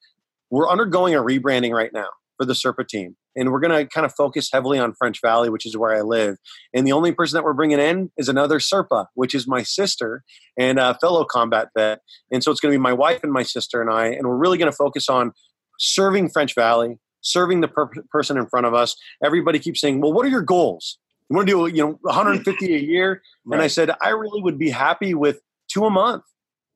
[0.50, 3.16] we're undergoing a rebranding right now for the Serpa team.
[3.36, 6.02] And we're going to kind of focus heavily on French Valley, which is where I
[6.02, 6.36] live.
[6.74, 10.22] And the only person that we're bringing in is another Serpa, which is my sister
[10.58, 12.00] and a fellow combat vet.
[12.30, 14.06] And so it's going to be my wife and my sister and I.
[14.06, 15.32] And we're really going to focus on
[15.78, 18.96] serving French Valley, serving the per- person in front of us.
[19.24, 20.98] Everybody keeps saying, well, what are your goals?
[21.30, 23.22] You want to do, you know, 150 a year?
[23.44, 23.56] Right.
[23.56, 26.24] And I said, I really would be happy with two a month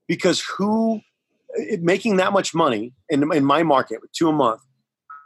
[0.09, 1.01] because who
[1.81, 4.61] making that much money in, in my market with two a month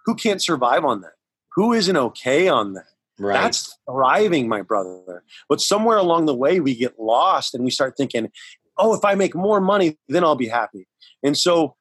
[0.05, 1.12] who can't survive on that?
[1.55, 2.84] Who isn't okay on that?
[3.18, 3.34] Right.
[3.34, 5.24] That's thriving, my brother.
[5.48, 8.30] But somewhere along the way, we get lost and we start thinking,
[8.78, 10.86] oh, if I make more money, then I'll be happy.
[11.22, 11.76] And so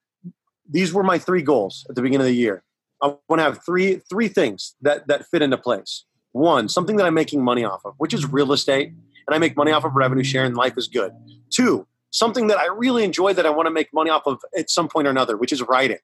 [0.69, 2.63] these were my three goals at the beginning of the year.
[3.01, 6.05] I want to have three three things that that fit into place.
[6.33, 9.55] One, something that I'm making money off of, which is real estate, and I make
[9.55, 11.13] money off of revenue share, and life is good.
[11.49, 14.69] Two, something that I really enjoy that I want to make money off of at
[14.69, 15.99] some point or another, which is writing.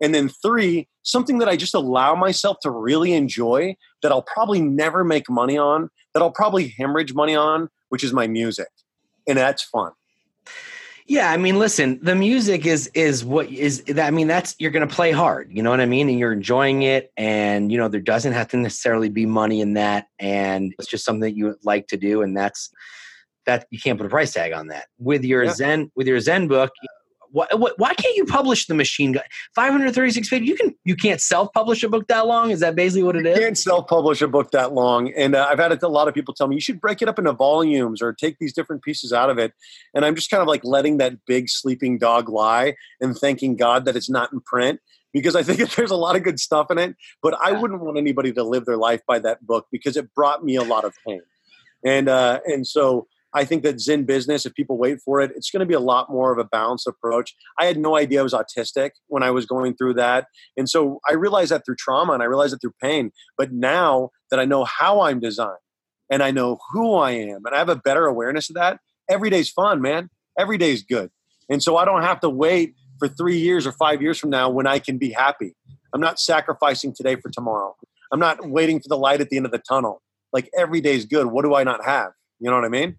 [0.00, 4.60] And then three, something that I just allow myself to really enjoy that I'll probably
[4.60, 8.68] never make money on, that I'll probably hemorrhage money on, which is my music.
[9.26, 9.92] And that's fun.
[11.08, 14.72] Yeah, I mean, listen, the music is is what is that I mean, that's you're
[14.72, 16.08] gonna play hard, you know what I mean?
[16.08, 19.74] And you're enjoying it, and you know, there doesn't have to necessarily be money in
[19.74, 22.70] that, and it's just something that you like to do, and that's
[23.46, 24.86] that you can't put a price tag on that.
[24.98, 25.52] With your yeah.
[25.52, 26.72] Zen with your Zen book,
[27.36, 29.22] why, why can't you publish the machine gun?
[29.54, 32.50] 536 pages you can you can't self-publish a book that long?
[32.50, 33.36] Is that basically what it is?
[33.36, 36.32] you can't self-publish a book that long and uh, i've had a lot of people
[36.32, 39.30] tell me you should break it up into volumes or take these different pieces out
[39.30, 39.52] of it
[39.94, 43.84] and i'm just kind of like letting that big sleeping dog lie and thanking god
[43.84, 44.80] that it's not in print
[45.16, 47.96] because I think there's a lot of good stuff in it, but I wouldn't want
[47.96, 50.94] anybody to live their life by that book because it brought me a lot of
[51.06, 51.22] pain.
[51.84, 53.06] And uh, and so
[53.36, 55.80] I think that Zen business, if people wait for it, it's going to be a
[55.80, 57.34] lot more of a balanced approach.
[57.60, 60.26] I had no idea I was autistic when I was going through that.
[60.56, 63.10] And so I realized that through trauma and I realized it through pain.
[63.36, 65.58] But now that I know how I'm designed
[66.10, 69.28] and I know who I am and I have a better awareness of that, every
[69.28, 70.08] day's fun, man.
[70.38, 71.10] Every day's good.
[71.50, 74.48] And so I don't have to wait for three years or five years from now
[74.48, 75.54] when I can be happy.
[75.92, 77.76] I'm not sacrificing today for tomorrow.
[78.10, 80.00] I'm not waiting for the light at the end of the tunnel.
[80.32, 81.26] Like every day's good.
[81.26, 82.12] What do I not have?
[82.40, 82.96] You know what I mean?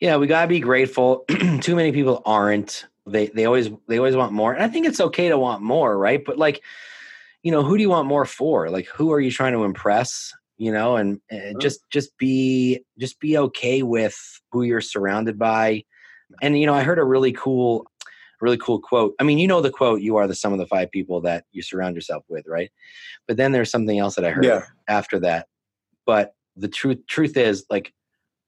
[0.00, 1.24] Yeah, we gotta be grateful.
[1.60, 2.86] Too many people aren't.
[3.06, 5.96] They they always they always want more, and I think it's okay to want more,
[5.96, 6.24] right?
[6.24, 6.62] But like,
[7.42, 8.68] you know, who do you want more for?
[8.70, 10.32] Like, who are you trying to impress?
[10.58, 14.18] You know, and, eh, and just just be just be okay with
[14.50, 15.84] who you're surrounded by.
[16.42, 17.86] And you know, I heard a really cool
[18.40, 19.14] really cool quote.
[19.18, 21.44] I mean, you know the quote, you are the sum of the five people that
[21.52, 22.70] you surround yourself with, right?
[23.26, 24.62] But then there's something else that I heard yeah.
[24.88, 25.48] after that.
[26.04, 27.92] But the truth truth is like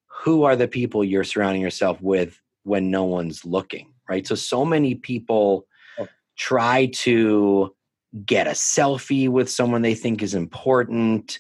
[0.09, 4.27] who are the people you're surrounding yourself with when no one's looking, right?
[4.27, 5.67] So, so many people
[5.99, 6.09] oh.
[6.37, 7.75] try to
[8.25, 11.39] get a selfie with someone they think is important.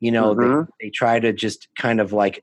[0.00, 0.70] You know, mm-hmm.
[0.80, 2.42] they, they try to just kind of like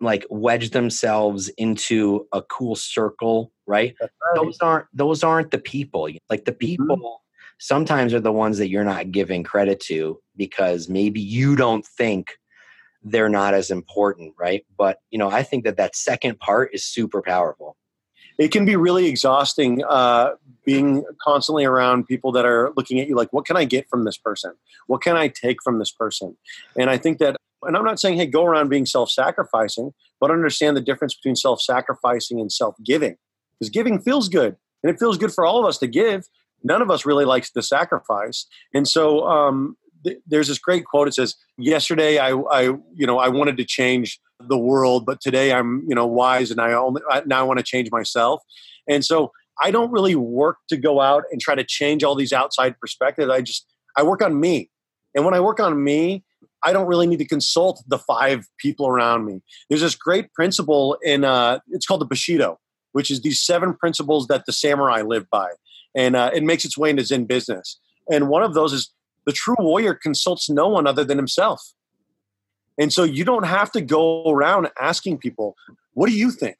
[0.00, 3.94] like wedge themselves into a cool circle, right?
[4.00, 4.10] right?
[4.34, 6.08] Those aren't those aren't the people.
[6.28, 6.58] Like the mm-hmm.
[6.58, 7.54] people mm-hmm.
[7.58, 12.28] sometimes are the ones that you're not giving credit to because maybe you don't think
[13.04, 14.64] they're not as important, right?
[14.76, 17.76] But you know, I think that that second part is super powerful.
[18.38, 20.32] It can be really exhausting uh,
[20.64, 24.04] being constantly around people that are looking at you like, what can I get from
[24.04, 24.54] this person?
[24.88, 26.36] What can I take from this person?
[26.76, 30.30] And I think that, and I'm not saying, hey, go around being self sacrificing, but
[30.30, 33.16] understand the difference between self sacrificing and self giving.
[33.58, 36.26] Because giving feels good, and it feels good for all of us to give.
[36.64, 38.46] None of us really likes the sacrifice.
[38.72, 39.76] And so, um,
[40.26, 41.08] there's this great quote.
[41.08, 42.60] It says, "Yesterday, I, I,
[42.94, 46.60] you know, I wanted to change the world, but today I'm, you know, wise, and
[46.60, 48.42] I only I, now I want to change myself."
[48.88, 49.32] And so
[49.62, 53.30] I don't really work to go out and try to change all these outside perspectives.
[53.30, 54.70] I just I work on me,
[55.14, 56.24] and when I work on me,
[56.64, 59.42] I don't really need to consult the five people around me.
[59.68, 62.58] There's this great principle in uh, it's called the Bushido,
[62.92, 65.50] which is these seven principles that the samurai live by,
[65.94, 67.78] and uh, it makes its way into Zen business.
[68.10, 68.90] And one of those is
[69.26, 71.72] The true warrior consults no one other than himself.
[72.78, 75.56] And so you don't have to go around asking people,
[75.92, 76.56] what do you think?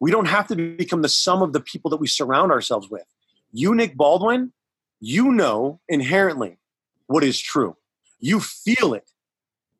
[0.00, 3.04] We don't have to become the sum of the people that we surround ourselves with.
[3.52, 4.52] You, Nick Baldwin,
[5.00, 6.58] you know inherently
[7.06, 7.76] what is true.
[8.20, 9.10] You feel it.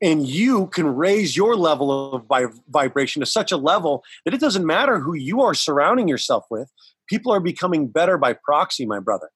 [0.00, 4.66] And you can raise your level of vibration to such a level that it doesn't
[4.66, 6.70] matter who you are surrounding yourself with.
[7.08, 9.30] People are becoming better by proxy, my brother.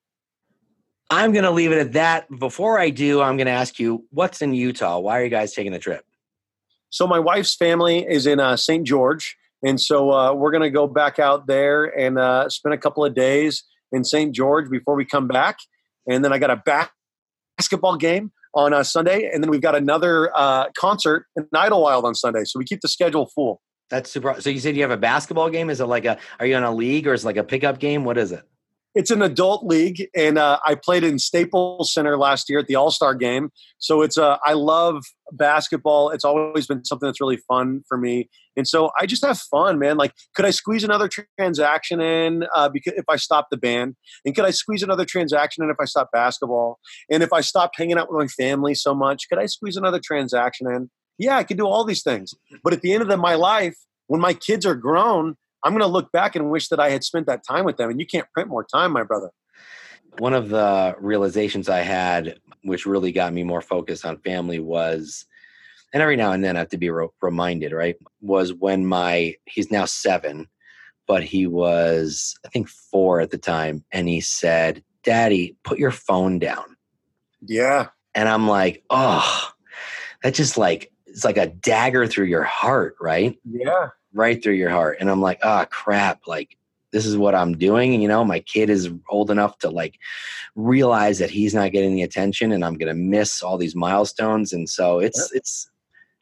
[1.09, 2.27] I'm going to leave it at that.
[2.39, 4.99] Before I do, I'm going to ask you what's in Utah?
[4.99, 6.05] Why are you guys taking the trip?
[6.91, 8.85] So, my wife's family is in uh, St.
[8.85, 9.35] George.
[9.63, 13.03] And so, uh, we're going to go back out there and uh, spend a couple
[13.03, 14.33] of days in St.
[14.33, 15.57] George before we come back.
[16.07, 16.85] And then I got a
[17.57, 19.29] basketball game on uh, Sunday.
[19.31, 22.43] And then we've got another uh, concert in Idyllwild on Sunday.
[22.45, 23.61] So, we keep the schedule full.
[23.89, 24.39] That's super.
[24.39, 25.71] So, you said you have a basketball game?
[25.71, 27.79] Is it like a, are you in a league or is it like a pickup
[27.79, 28.03] game?
[28.03, 28.43] What is it?
[28.95, 32.75] It's an adult league, and uh, I played in Staples Center last year at the
[32.75, 33.51] All Star game.
[33.77, 36.09] So it's uh, I love basketball.
[36.09, 39.77] It's always been something that's really fun for me, and so I just have fun,
[39.77, 39.97] man.
[39.97, 41.09] Like, could I squeeze another
[41.39, 45.63] transaction in uh, because if I stop the band, and could I squeeze another transaction
[45.63, 46.79] in if I stop basketball,
[47.11, 49.99] and if I stopped hanging out with my family so much, could I squeeze another
[50.03, 50.89] transaction in?
[51.19, 52.33] Yeah, I could do all these things.
[52.63, 53.75] But at the end of the, my life,
[54.07, 57.03] when my kids are grown, I'm going to look back and wish that I had
[57.03, 57.89] spent that time with them.
[57.89, 59.29] And you can't print more time, my brother.
[60.17, 65.25] One of the realizations I had, which really got me more focused on family, was,
[65.93, 67.95] and every now and then I have to be re- reminded, right?
[68.21, 70.47] Was when my, he's now seven,
[71.07, 73.83] but he was, I think, four at the time.
[73.91, 76.75] And he said, Daddy, put your phone down.
[77.41, 77.87] Yeah.
[78.15, 79.51] And I'm like, oh,
[80.23, 83.37] that just like, it's like a dagger through your heart, right?
[83.45, 84.97] Yeah right through your heart.
[84.99, 86.27] And I'm like, ah, oh, crap.
[86.27, 86.57] Like,
[86.91, 88.01] this is what I'm doing.
[88.01, 89.99] you know, my kid is old enough to like
[90.55, 94.53] realize that he's not getting the attention and I'm going to miss all these milestones.
[94.53, 95.69] And so it's, it's,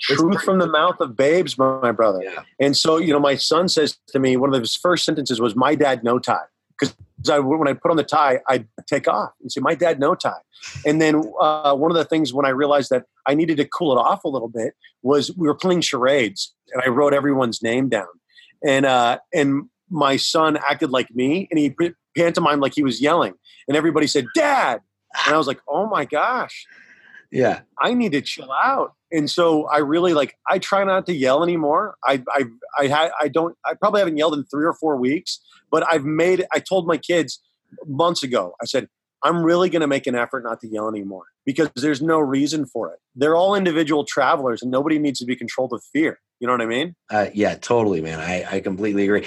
[0.01, 2.21] truth it's from the mouth of babes, my brother.
[2.23, 2.43] Yeah.
[2.59, 5.55] And so, you know, my son says to me, one of his first sentences was,
[5.55, 6.37] my dad, no tie.
[6.77, 6.95] Because
[7.29, 10.15] I, when I put on the tie, I take off and say, my dad, no
[10.15, 10.41] tie.
[10.85, 13.91] And then uh, one of the things when I realized that I needed to cool
[13.97, 14.73] it off a little bit
[15.03, 18.07] was we were playing charades and I wrote everyone's name down.
[18.65, 21.75] And uh, and my son acted like me, and he
[22.15, 23.33] pantomimed like he was yelling,
[23.67, 24.81] and everybody said, "Dad!"
[25.25, 26.65] And I was like, "Oh my gosh,
[27.31, 31.13] yeah, I need to chill out." And so I really like I try not to
[31.13, 31.95] yell anymore.
[32.03, 32.45] I I
[32.77, 35.39] I ha- I don't I probably haven't yelled in three or four weeks,
[35.71, 37.41] but I've made I told my kids
[37.85, 38.53] months ago.
[38.61, 38.87] I said
[39.23, 42.65] I'm really going to make an effort not to yell anymore because there's no reason
[42.65, 42.99] for it.
[43.15, 46.19] They're all individual travelers, and nobody needs to be controlled with fear.
[46.39, 46.95] You know what I mean?
[47.09, 48.19] Uh, yeah, totally, man.
[48.19, 49.25] I, I completely agree.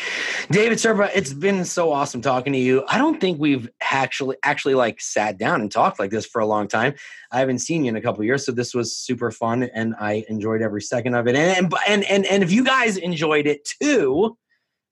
[0.50, 2.84] David Serpa, it's been so awesome talking to you.
[2.88, 6.46] I don't think we've actually actually like sat down and talked like this for a
[6.46, 6.94] long time.
[7.32, 10.24] I haven't seen you in a couple years, so this was super fun, and I
[10.28, 11.34] enjoyed every second of it.
[11.34, 14.36] And and and and if you guys enjoyed it too,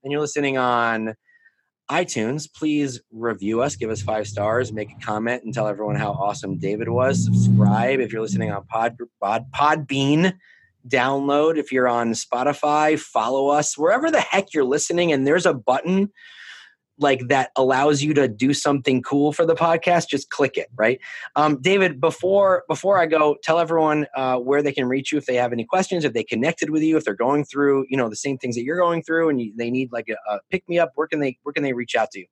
[0.02, 1.14] and you're listening on
[1.88, 6.10] iTunes, please review us, give us five stars, make a comment, and tell everyone how
[6.10, 7.24] awesome David was.
[7.24, 10.34] Subscribe if you're listening on Pod, Pod Podbean
[10.88, 15.12] download if you're on Spotify, follow us wherever the heck you're listening.
[15.12, 16.10] And there's a button
[16.98, 21.00] like that allows you to do something cool for the podcast just click it right
[21.36, 25.26] um, david before before i go tell everyone uh, where they can reach you if
[25.26, 28.08] they have any questions if they connected with you if they're going through you know
[28.08, 30.68] the same things that you're going through and you, they need like a, a pick
[30.68, 32.26] me up where can they where can they reach out to you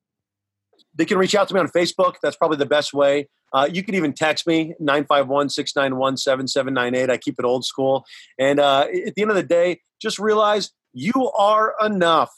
[0.95, 3.83] they can reach out to me on facebook that's probably the best way uh, you
[3.83, 7.11] can even text me 951-691-7798.
[7.11, 8.05] I keep it old school.
[8.39, 12.31] And uh, at the end of the day, just realize you are enough.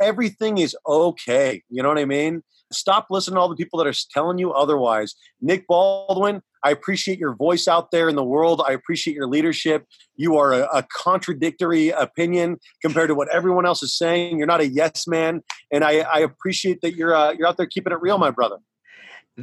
[0.00, 1.62] Everything is okay.
[1.70, 2.44] You know what I mean?
[2.72, 5.16] Stop listening to all the people that are telling you otherwise.
[5.40, 8.62] Nick Baldwin, I appreciate your voice out there in the world.
[8.66, 9.86] I appreciate your leadership.
[10.16, 14.38] You are a, a, contradictory opinion compared to what everyone else is saying.
[14.38, 15.42] You're not a yes man,
[15.72, 18.58] and I, I appreciate that you're uh, you're out there keeping it real, my brother.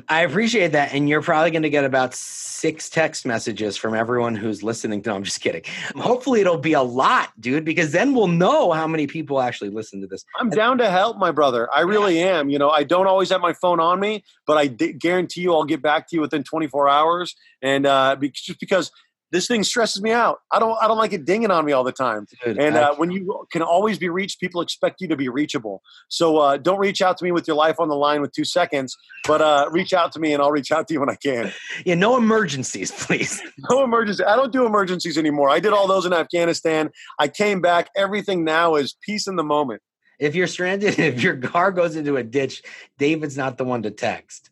[0.10, 0.94] I appreciate that.
[0.94, 5.02] And you're probably going to get about six text messages from everyone who's listening.
[5.06, 5.62] No, I'm just kidding.
[5.96, 10.02] Hopefully, it'll be a lot, dude, because then we'll know how many people actually listen
[10.02, 10.26] to this.
[10.40, 11.70] I'm down to help, my brother.
[11.74, 12.50] I really am.
[12.50, 15.66] You know, I don't always have my phone on me, but I guarantee you I'll
[15.66, 17.36] get back to you within 24 hours.
[17.62, 18.92] And uh, just because
[19.32, 20.40] this thing stresses me out.
[20.52, 22.28] I don't I don't like it dinging on me all the time.
[22.44, 25.82] Dude, and uh, when you can always be reached, people expect you to be reachable.
[26.08, 28.46] So uh, don't reach out to me with your life on the line with two
[28.46, 28.96] seconds,
[29.28, 31.52] but uh, reach out to me and I'll reach out to you when I can.
[31.86, 33.42] Yeah, no emergencies, please.
[33.70, 34.24] no emergency.
[34.24, 35.50] I don't do emergencies anymore.
[35.50, 36.90] I did all those in Afghanistan.
[37.20, 37.90] I came back.
[37.96, 39.82] Everything now is peace in the moment.
[40.20, 42.64] If you're stranded, if your car goes into a ditch,
[42.98, 44.50] David's not the one to text.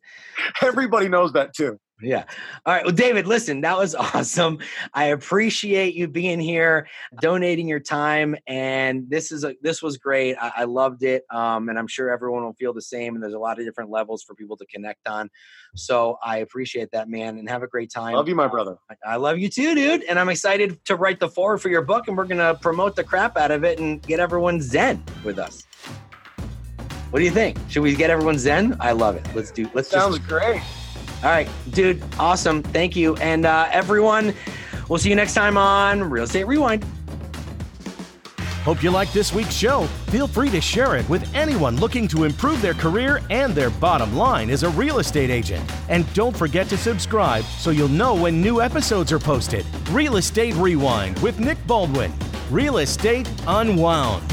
[0.61, 1.79] Everybody knows that too.
[2.01, 2.25] Yeah.
[2.65, 2.83] All right.
[2.83, 4.59] Well, David, listen, that was awesome.
[4.93, 6.87] I appreciate you being here,
[7.21, 10.35] donating your time, and this is a this was great.
[10.35, 13.15] I, I loved it, um, and I'm sure everyone will feel the same.
[13.15, 15.29] And there's a lot of different levels for people to connect on.
[15.75, 18.15] So I appreciate that, man, and have a great time.
[18.15, 18.77] Love you, my brother.
[18.89, 20.03] I, I love you too, dude.
[20.03, 23.05] And I'm excited to write the foreword for your book, and we're gonna promote the
[23.05, 25.65] crap out of it and get everyone zen with us.
[27.11, 27.57] What do you think?
[27.69, 28.75] Should we get everyone zen?
[28.81, 29.25] I love it.
[29.33, 29.69] Let's do.
[29.73, 30.61] Let's Sounds just, great.
[31.25, 32.03] All right, dude.
[32.19, 32.61] Awesome.
[32.61, 33.15] Thank you.
[33.15, 34.31] And uh, everyone,
[34.87, 36.85] we'll see you next time on Real Estate Rewind.
[38.63, 39.87] Hope you liked this week's show.
[40.09, 44.15] Feel free to share it with anyone looking to improve their career and their bottom
[44.15, 45.67] line as a real estate agent.
[45.89, 49.65] And don't forget to subscribe so you'll know when new episodes are posted.
[49.89, 52.13] Real Estate Rewind with Nick Baldwin.
[52.51, 54.23] Real Estate Unwound.